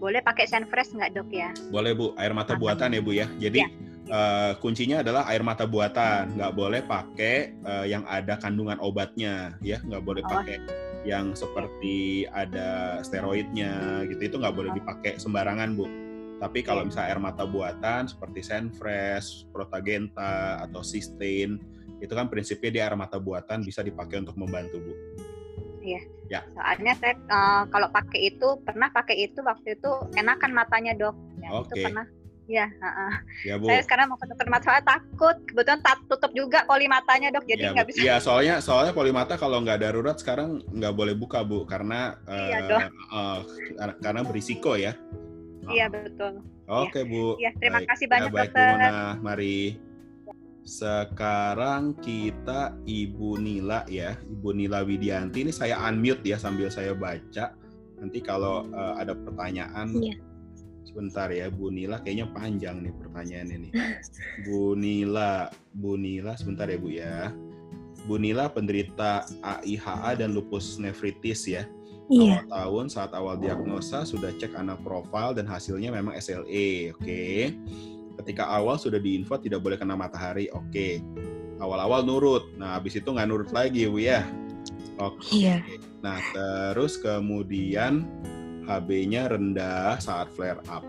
[0.00, 1.52] boleh pakai Senfresh nggak dok ya?
[1.68, 3.28] Boleh bu, air mata buatan ya bu ya.
[3.36, 3.68] Jadi ya.
[4.10, 9.78] Uh, kuncinya adalah air mata buatan, nggak boleh pakai uh, yang ada kandungan obatnya, ya
[9.84, 10.30] nggak boleh oh.
[10.40, 10.56] pakai
[11.04, 14.76] yang seperti ada steroidnya gitu itu nggak boleh oh.
[14.80, 15.86] dipakai sembarangan bu.
[16.40, 21.60] Tapi kalau misalnya air mata buatan seperti Senfresh, Protagenta atau Sistine
[22.00, 24.94] itu kan prinsipnya di air mata buatan bisa dipakai untuk membantu bu.
[25.80, 26.00] Iya.
[26.30, 26.40] Ya.
[26.54, 31.16] Soalnya saya uh, kalau pakai itu pernah pakai itu waktu itu enakan matanya dok.
[31.40, 31.74] Ya, Oke.
[31.74, 31.82] Okay.
[31.82, 32.06] Itu pernah.
[32.50, 32.66] Iya.
[32.82, 33.14] Uh,
[33.46, 33.66] ya bu.
[33.66, 35.36] Saya sekarang mau ke dokter mata soalnya takut.
[35.48, 37.44] Kebetulan tak tutup juga poli matanya dok.
[37.48, 38.00] Jadi ya, nggak ya, bisa.
[38.00, 42.58] Iya soalnya soalnya poli mata kalau nggak darurat sekarang nggak boleh buka bu karena iya,
[42.62, 42.80] uh, dok.
[43.10, 43.38] Uh,
[43.98, 44.94] karena berisiko ya.
[45.70, 46.44] Iya betul.
[46.70, 47.34] Oke okay, bu.
[47.42, 47.88] Iya terima baik.
[47.90, 48.62] kasih banyak ya, baik, dokter.
[48.62, 49.89] Bu Mona, mari.
[50.64, 55.44] Sekarang kita Ibu Nila ya, Ibu Nila Widianti.
[55.48, 57.56] Ini saya unmute ya sambil saya baca.
[58.00, 60.16] Nanti kalau uh, ada pertanyaan, iya.
[60.84, 62.00] sebentar ya, Bu Nila.
[62.00, 63.72] Kayaknya panjang nih pertanyaannya nih.
[64.48, 67.32] Bu Nila, Bu Nila, sebentar ya Bu ya.
[68.08, 71.68] Bu Nila penderita AIHA dan lupus nefritis ya.
[72.10, 72.42] Iya.
[72.42, 76.90] Awal tahun saat awal diagnosa sudah cek anak profil dan hasilnya memang SLE.
[76.96, 76.98] Oke.
[76.98, 77.40] Okay.
[78.20, 80.52] Ketika awal sudah diinfo tidak boleh kena matahari.
[80.52, 80.68] Oke.
[80.68, 80.92] Okay.
[81.60, 82.52] Awal-awal nurut.
[82.60, 84.24] Nah, habis itu nggak nurut lagi, Bu ya.
[85.00, 85.24] Oke.
[85.24, 85.36] Okay.
[85.40, 85.56] Iya.
[86.04, 88.04] Nah, terus kemudian
[88.68, 90.84] HB-nya rendah saat flare up.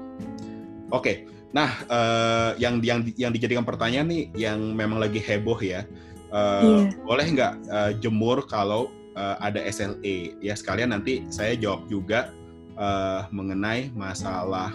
[0.92, 1.00] Oke.
[1.00, 1.16] Okay.
[1.52, 5.84] Nah, uh, yang yang yang dijadikan pertanyaan nih yang memang lagi heboh ya.
[6.32, 6.96] Uh, yeah.
[7.04, 8.88] Boleh nggak uh, jemur kalau
[9.20, 12.32] uh, ada SLE ya sekalian nanti saya jawab juga
[12.80, 14.72] uh, mengenai masalah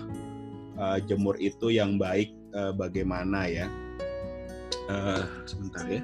[0.76, 3.68] uh, jemur itu yang baik uh, bagaimana ya?
[4.88, 6.00] Uh, sebentar ya.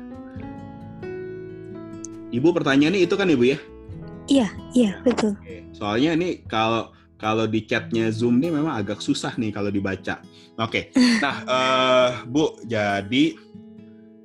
[2.32, 3.58] Ibu pertanyaannya itu kan Ibu ya?
[4.30, 5.34] Iya iya betul.
[5.74, 10.18] Soalnya ini kalau kalau di chatnya Zoom ini memang agak susah nih kalau dibaca.
[10.58, 10.90] Oke,
[11.24, 13.38] nah uh, Bu, jadi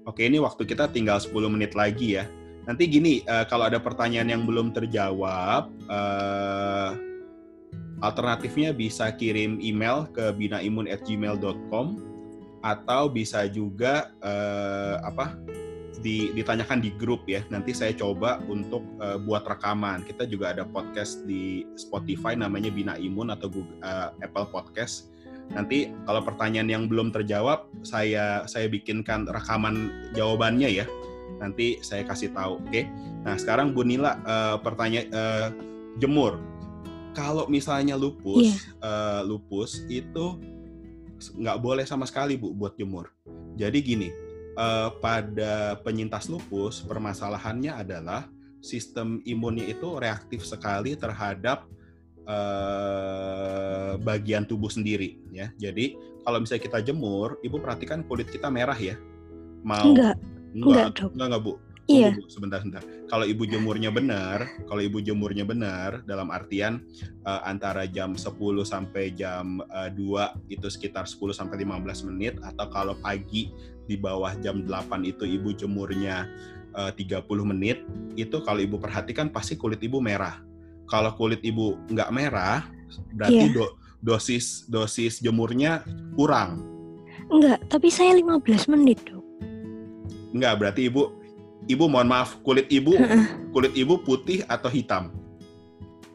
[0.05, 2.25] oke ini waktu kita tinggal 10 menit lagi ya.
[2.67, 6.91] Nanti gini, uh, kalau ada pertanyaan yang belum terjawab, uh,
[8.03, 12.16] alternatifnya bisa kirim email ke binaimun@gmail.com
[12.65, 15.37] atau bisa juga uh, apa
[16.01, 17.41] di, ditanyakan di grup ya.
[17.49, 20.05] Nanti saya coba untuk uh, buat rekaman.
[20.05, 25.09] Kita juga ada podcast di Spotify namanya Bina Imun atau Google, uh, Apple Podcast.
[25.47, 30.85] Nanti kalau pertanyaan yang belum terjawab, saya saya bikinkan rekaman jawabannya ya
[31.39, 32.59] nanti saya kasih tahu.
[32.61, 32.69] Oke.
[32.69, 32.83] Okay?
[33.23, 35.47] Nah sekarang Bu Nila uh, pertanyaan uh,
[36.01, 36.41] jemur.
[37.17, 38.61] Kalau misalnya lupus, yeah.
[38.61, 38.85] Iya.
[38.85, 40.37] uh, lupus itu
[41.17, 43.09] nggak boleh sama sekali Bu buat jemur.
[43.57, 44.09] Jadi gini,
[44.57, 48.29] uh, pada penyintas lupus permasalahannya adalah
[48.61, 51.65] sistem imunnya itu reaktif sekali terhadap
[52.25, 55.53] uh, bagian tubuh sendiri ya.
[55.57, 58.99] Jadi kalau misalnya kita jemur, ibu perhatikan kulit kita merah ya.
[59.63, 60.15] Mau Enggak.
[60.57, 61.53] Enggak, enggak, enggak, enggak Bu.
[61.87, 62.11] Iya.
[62.27, 62.83] Sebentar, sebentar.
[63.07, 66.83] Kalau ibu jemurnya benar, kalau ibu jemurnya benar, dalam artian
[67.23, 68.27] uh, antara jam 10
[68.67, 73.55] sampai jam uh, eh, 2 itu sekitar 10 sampai 15 menit, atau kalau pagi
[73.87, 76.27] di bawah jam 8 itu ibu jemurnya
[76.75, 77.23] eh, uh, 30
[77.55, 77.87] menit,
[78.19, 80.43] itu kalau ibu perhatikan pasti kulit ibu merah.
[80.91, 82.67] Kalau kulit ibu nggak merah,
[83.15, 83.55] berarti yeah.
[83.55, 83.65] do,
[84.03, 85.87] dosis dosis jemurnya
[86.19, 86.67] kurang.
[87.31, 89.23] Enggak, tapi saya 15 menit dong.
[90.35, 91.15] Enggak, berarti ibu
[91.67, 92.95] ibu mohon maaf kulit ibu
[93.53, 95.11] kulit ibu putih atau hitam?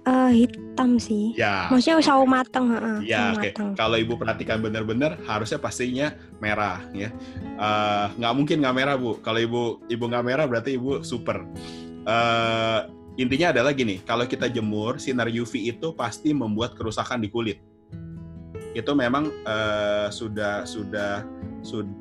[0.03, 1.31] Uh, hitam sih.
[1.39, 1.71] Ya.
[1.71, 2.75] Maksudnya sawo matang.
[2.75, 3.39] Uh, ya.
[3.39, 3.55] Okay.
[3.55, 6.11] Kalau ibu perhatikan benar-benar harusnya pastinya
[6.43, 7.15] merah ya.
[7.55, 9.23] Uh, nggak mungkin nggak merah bu.
[9.23, 11.47] Kalau ibu ibu nggak merah berarti ibu super.
[12.03, 17.63] Uh, intinya adalah gini, kalau kita jemur sinar UV itu pasti membuat kerusakan di kulit.
[18.75, 21.23] Itu memang uh, sudah sudah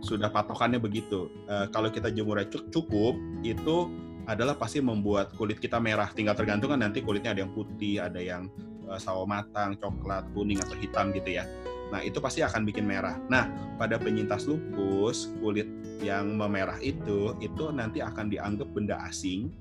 [0.02, 1.30] sudah patokannya begitu.
[1.46, 3.90] Uh, kalau kita jemur cukup, itu
[4.30, 6.10] adalah pasti membuat kulit kita merah.
[6.14, 8.50] Tinggal tergantung kan nanti kulitnya ada yang putih, ada yang
[8.90, 11.46] uh, sawo matang, coklat, kuning atau hitam gitu ya.
[11.92, 13.20] Nah itu pasti akan bikin merah.
[13.28, 15.68] Nah pada penyintas lupus kulit
[16.02, 19.52] yang memerah itu itu nanti akan dianggap benda asing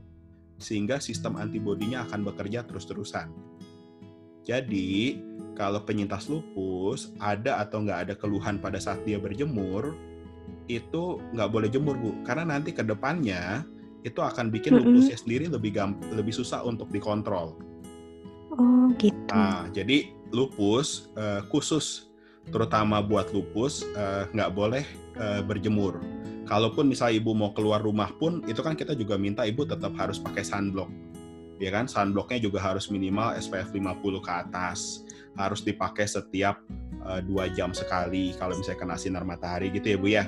[0.61, 3.50] sehingga sistem antibodinya akan bekerja terus-terusan.
[4.45, 5.21] Jadi
[5.55, 9.93] kalau penyintas lupus ada atau nggak ada keluhan pada saat dia berjemur,
[10.71, 13.67] itu nggak boleh jemur bu, karena nanti ke depannya
[14.01, 17.59] itu akan bikin lupusnya sendiri lebih gamp lebih susah untuk dikontrol.
[18.57, 19.15] Oh gitu.
[19.29, 22.09] Nah, jadi lupus uh, khusus
[22.49, 24.85] terutama buat lupus uh, nggak boleh
[25.21, 26.01] uh, berjemur.
[26.49, 30.19] Kalaupun misalnya ibu mau keluar rumah pun, itu kan kita juga minta ibu tetap harus
[30.19, 30.91] pakai sunblock.
[31.61, 35.05] Ya kan, sunblocknya juga harus minimal SPF 50 ke atas
[35.39, 36.59] harus dipakai setiap
[37.07, 40.25] uh, dua jam sekali kalau misalnya kena sinar matahari gitu ya bu ya.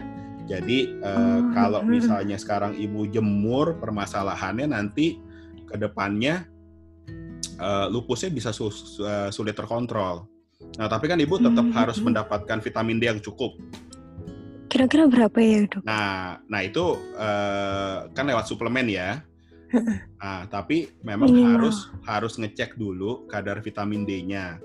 [0.46, 5.18] Jadi uh, oh, kalau misalnya sekarang ibu jemur permasalahannya nanti
[5.70, 6.44] ke depannya
[7.62, 10.26] uh, lupusnya bisa su uh, sulit terkontrol.
[10.78, 11.74] Nah tapi kan ibu tetap hmm.
[11.74, 13.54] harus mendapatkan vitamin D yang cukup.
[14.66, 15.84] Kira-kira berapa ya dok?
[15.84, 19.20] Nah, nah itu uh, kan lewat suplemen ya.
[20.22, 21.50] Nah, tapi memang Minimal.
[21.58, 24.62] harus harus ngecek dulu kadar vitamin D-nya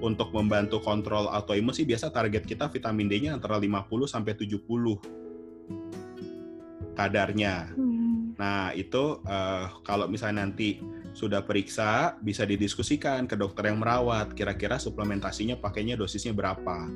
[0.00, 4.62] untuk membantu kontrol autoimun sih biasa target kita vitamin D-nya antara 50 sampai 70
[6.94, 7.72] kadarnya.
[7.74, 8.36] Hmm.
[8.40, 10.80] Nah, itu uh, kalau misalnya nanti
[11.12, 16.88] sudah periksa bisa didiskusikan ke dokter yang merawat kira-kira suplementasinya pakainya dosisnya berapa.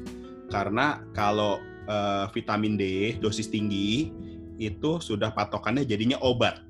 [0.49, 4.09] Karena kalau uh, vitamin D dosis tinggi
[4.57, 6.63] itu sudah patokannya jadinya obat.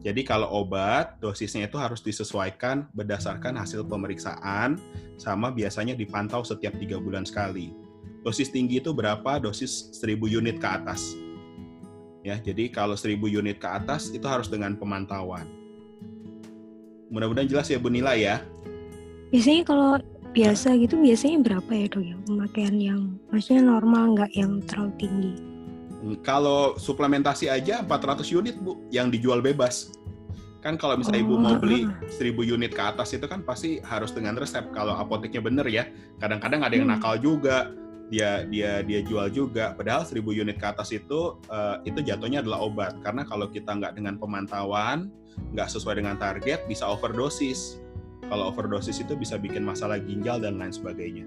[0.00, 4.80] Jadi kalau obat dosisnya itu harus disesuaikan berdasarkan hasil pemeriksaan
[5.20, 7.76] sama biasanya dipantau setiap tiga bulan sekali.
[8.24, 9.40] Dosis tinggi itu berapa?
[9.40, 11.16] Dosis 1000 unit ke atas.
[12.20, 15.48] Ya, jadi kalau 1000 unit ke atas itu harus dengan pemantauan.
[17.12, 18.44] Mudah-mudahan jelas ya Bu Nila ya.
[19.32, 23.00] Biasanya kalau biasa gitu biasanya berapa ya dok ya pemakaian yang
[23.34, 25.49] maksudnya normal nggak yang terlalu tinggi?
[26.24, 29.92] Kalau suplementasi aja 400 unit Bu yang dijual bebas.
[30.60, 34.12] Kan kalau misalnya oh, Ibu mau beli 1000 unit ke atas itu kan pasti harus
[34.12, 34.68] dengan resep.
[34.72, 35.88] Kalau apoteknya bener ya.
[36.20, 37.00] Kadang-kadang ada yang hmm.
[37.00, 37.72] nakal juga.
[38.12, 39.72] Dia dia dia jual juga.
[39.72, 42.92] Padahal 1000 unit ke atas itu uh, itu jatuhnya adalah obat.
[43.00, 45.08] Karena kalau kita nggak dengan pemantauan,
[45.56, 47.80] nggak sesuai dengan target, bisa overdosis
[48.30, 51.26] kalau overdosis itu bisa bikin masalah ginjal dan lain sebagainya.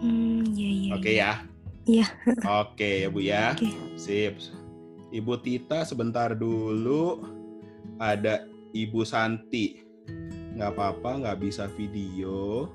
[0.00, 0.90] Hmm, iya, iya.
[0.96, 1.32] Oke okay, ya.
[1.84, 2.08] Iya.
[2.64, 3.52] Oke ya Bu ya.
[3.52, 3.72] Okay.
[4.00, 4.40] Sip.
[5.12, 7.22] Ibu Tita sebentar dulu.
[8.00, 9.84] Ada Ibu Santi.
[10.56, 12.68] Nggak apa-apa, nggak bisa video.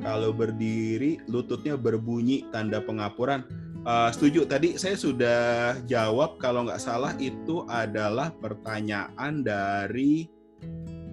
[0.00, 3.44] Kalau berdiri, lututnya berbunyi tanda pengapuran.
[3.86, 10.26] Uh, setuju tadi saya sudah jawab kalau nggak salah itu adalah pertanyaan dari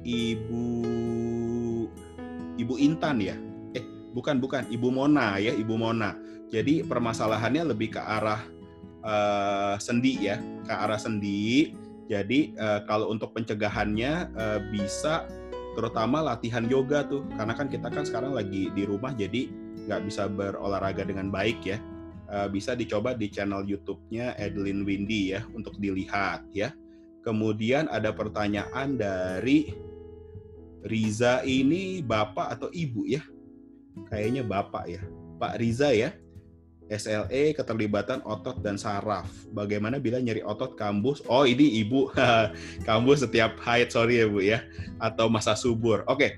[0.01, 0.67] Ibu
[2.57, 3.37] Ibu Intan ya?
[3.77, 3.85] Eh,
[4.17, 6.17] bukan bukan, Ibu Mona ya, Ibu Mona.
[6.53, 8.45] Jadi permasalahannya lebih ke arah
[9.01, 11.73] uh, sendi ya, ke arah sendi.
[12.05, 15.25] Jadi uh, kalau untuk pencegahannya uh, bisa
[15.73, 19.49] terutama latihan yoga tuh, karena kan kita kan sekarang lagi di rumah jadi
[19.89, 21.81] nggak bisa berolahraga dengan baik ya.
[22.29, 26.69] Uh, bisa dicoba di channel YouTube-nya Adeline Windy ya untuk dilihat ya.
[27.25, 29.73] Kemudian ada pertanyaan dari
[30.85, 33.25] Riza ini bapak atau ibu ya?
[34.11, 35.01] Kayaknya bapak ya.
[35.41, 36.13] Pak Riza ya.
[36.91, 39.29] SLE keterlibatan otot dan saraf.
[39.55, 41.23] Bagaimana bila nyeri otot kambus?
[41.31, 42.11] Oh ini ibu
[42.87, 44.59] kambus setiap haid sorry ya bu ya.
[44.99, 46.03] Atau masa subur.
[46.07, 46.17] Oke.
[46.17, 46.31] Okay.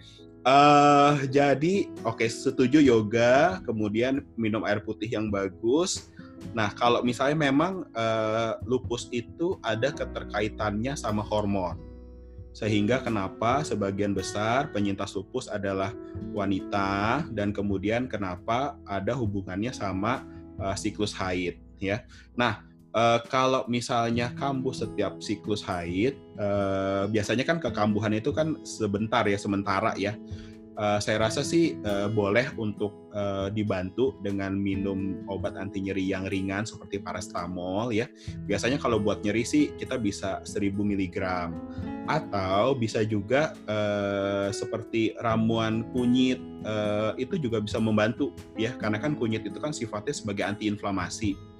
[0.45, 6.13] Uh, eh, jadi oke okay, setuju yoga, kemudian minum air putih yang bagus.
[6.53, 11.95] Nah kalau misalnya memang uh, lupus itu ada keterkaitannya sama hormon
[12.55, 15.91] sehingga kenapa sebagian besar penyintas lupus adalah
[16.31, 20.23] wanita dan kemudian kenapa ada hubungannya sama
[20.59, 22.03] uh, siklus haid ya.
[22.35, 22.63] Nah,
[22.95, 29.35] uh, kalau misalnya kambuh setiap siklus haid, uh, biasanya kan kekambuhan itu kan sebentar ya,
[29.35, 30.15] sementara ya
[30.77, 36.27] uh, saya rasa sih uh, boleh untuk uh, dibantu dengan minum obat anti nyeri yang
[36.27, 38.07] ringan seperti paracetamol ya.
[38.45, 41.17] Biasanya kalau buat nyeri sih kita bisa 1000 mg
[42.05, 48.75] atau bisa juga uh, seperti ramuan kunyit uh, itu juga bisa membantu ya.
[48.77, 51.54] Karena kan kunyit itu kan sifatnya sebagai antiinflamasi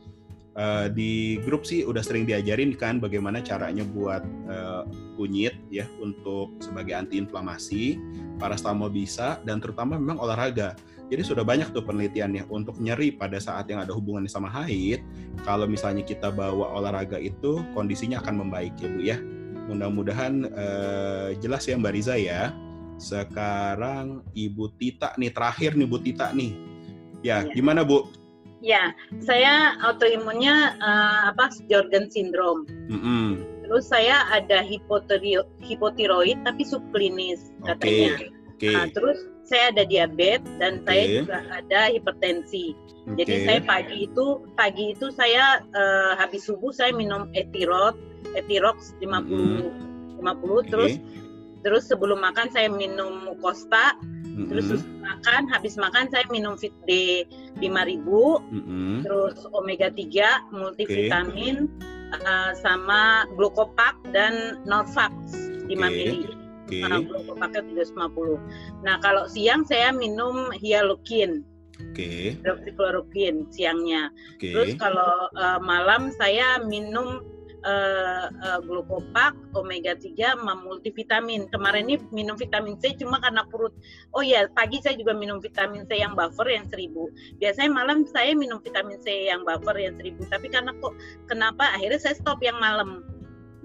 [0.56, 4.84] uh, di grup sih udah sering diajarin kan bagaimana caranya buat uh,
[5.20, 8.00] kunyit ya untuk sebagai antiinflamasi,
[8.40, 10.74] parastamol bisa dan terutama memang olahraga.
[11.06, 15.06] Jadi sudah banyak tuh penelitiannya untuk nyeri pada saat yang ada hubungannya sama haid.
[15.46, 19.18] Kalau misalnya kita bawa olahraga itu kondisinya akan membaik ya Bu ya.
[19.70, 22.50] Mudah-mudahan uh, jelas ya Mbak Riza ya.
[22.98, 26.58] Sekarang Ibu Tita nih terakhir nih Bu Tita nih.
[27.22, 27.54] Ya, ya.
[27.54, 28.10] gimana Bu?
[28.66, 32.66] Ya, saya autoimunnya uh, apa Jorgen syndrome.
[32.90, 33.28] Mm -hmm.
[33.66, 34.66] Terus saya ada
[35.62, 38.18] hipotiroid tapi subklinis katanya.
[38.18, 38.30] Okay.
[38.56, 38.74] Okay.
[38.74, 40.88] Nah, terus saya ada diabetes dan okay.
[40.90, 42.74] saya juga ada hipertensi.
[43.06, 43.14] Okay.
[43.22, 44.26] Jadi saya pagi itu
[44.58, 47.94] pagi itu saya uh, habis subuh saya minum etirot,
[48.34, 49.70] etirox 50 mm -hmm.
[50.26, 50.64] 50 okay.
[50.74, 50.94] terus
[51.62, 53.94] terus sebelum makan saya minum mukosta
[54.36, 54.52] Mm-hmm.
[54.52, 54.68] Terus
[55.26, 57.26] makan, habis makan saya minum Fit D
[57.58, 58.94] 5000, mm-hmm.
[59.02, 61.66] terus omega 3, multivitamin,
[62.14, 62.22] okay.
[62.22, 65.14] uh, sama glukopak dan Norvax
[65.66, 65.90] 5 okay.
[65.90, 66.30] mili.
[66.70, 66.82] Okay.
[66.86, 68.86] Nah, glukopaknya 350.
[68.86, 71.42] Nah, kalau siang saya minum Hyaluronic.
[71.94, 72.38] Oke.
[72.42, 73.44] Okay.
[73.50, 74.14] Siangnya.
[74.38, 74.54] Okay.
[74.54, 77.26] Terus kalau uh, malam saya minum
[77.66, 81.50] uh, uh, glukopak, omega 3, multivitamin.
[81.50, 83.74] Kemarin ini minum vitamin C cuma karena perut.
[84.14, 87.42] Oh ya, pagi saya juga minum vitamin C yang buffer yang 1000.
[87.42, 90.94] Biasanya malam saya minum vitamin C yang buffer yang 1000, tapi karena kok
[91.26, 93.02] kenapa akhirnya saya stop yang malam.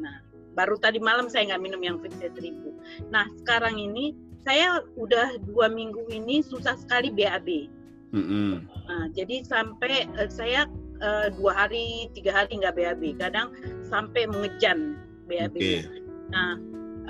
[0.00, 0.24] Nah,
[0.56, 3.12] baru tadi malam saya nggak minum yang vitamin C 1000.
[3.12, 7.68] Nah, sekarang ini saya udah dua minggu ini susah sekali BAB.
[8.10, 8.50] Mm -hmm.
[8.90, 10.66] Nah, jadi sampai uh, saya
[11.02, 13.52] uh, dua hari tiga hari nggak BAB kadang
[13.88, 14.96] sampai mengejan
[15.26, 15.80] BAB okay.
[16.30, 16.56] nah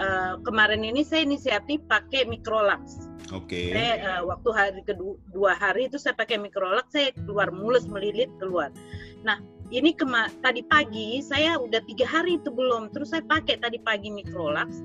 [0.00, 3.46] uh, kemarin ini saya inisiatif pakai mikrolax Oke.
[3.54, 3.66] Okay.
[3.70, 8.26] Saya uh, waktu hari kedua dua hari itu saya pakai mikrolax, saya keluar mulus melilit
[8.42, 8.74] keluar.
[9.22, 9.38] Nah
[9.70, 14.10] ini kema tadi pagi saya udah tiga hari itu belum, terus saya pakai tadi pagi
[14.10, 14.82] mikrolax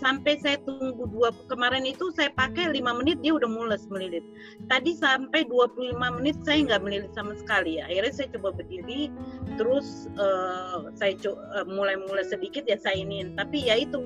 [0.00, 4.24] sampai saya tunggu dua kemarin itu saya pakai lima menit dia udah mules melilit
[4.72, 9.12] tadi sampai 25 menit saya nggak melilit sama sekali ya akhirnya saya coba berdiri
[9.60, 14.00] terus uh, saya uh, mulai mulai sedikit ya saya ini tapi ya itu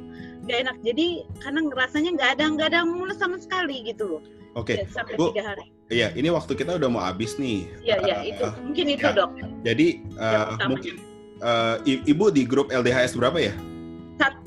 [0.44, 1.06] nggak enak jadi
[1.40, 4.22] karena rasanya nggak ada nggak ada mulut sama sekali gitu loh
[4.54, 4.86] Oke, okay.
[4.86, 5.66] sampai Bu, tiga hari.
[5.90, 7.66] Iya, ini waktu kita udah mau habis nih.
[7.82, 9.18] Iya, iya, uh, itu mungkin itu ya.
[9.18, 9.30] dok.
[9.66, 10.94] Jadi uh, mungkin
[11.42, 13.54] uh, ibu di grup LDHS berapa ya?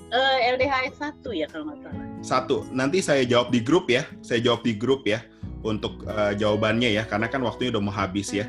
[0.08, 2.05] Uh, LDHS satu ya kalau nggak salah.
[2.24, 2.58] Satu.
[2.72, 4.08] Nanti saya jawab di grup ya.
[4.24, 5.20] Saya jawab di grup ya
[5.68, 8.47] untuk uh, jawabannya ya, karena kan waktunya udah mau habis ya.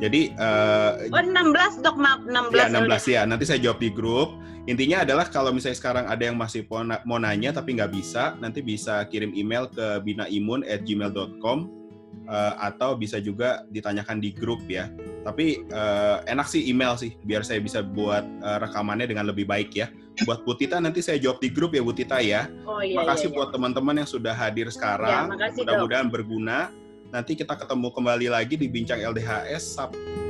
[0.00, 4.40] Jadi uh, oh, 16 dok maaf 16 ya 16 ya nanti saya jawab di grup
[4.64, 6.64] intinya adalah kalau misalnya sekarang ada yang masih
[7.04, 11.83] mau nanya tapi nggak bisa nanti bisa kirim email ke binaimun@gmail.com
[12.28, 14.90] uh, atau bisa juga ditanyakan di grup ya.
[15.24, 19.72] Tapi uh, enak sih email sih biar saya bisa buat uh, rekamannya dengan lebih baik
[19.72, 19.88] ya.
[20.28, 22.46] Buat Bu Tita nanti saya jawab di grup ya Bu Tita ya.
[22.68, 23.36] Oh, iya, makasih iya, iya.
[23.36, 25.32] buat teman-teman yang sudah hadir sekarang.
[25.34, 26.70] Ya, mudah-mudahan berguna.
[27.14, 30.24] Nanti kita ketemu kembali lagi di Bincang LDHS Sabtu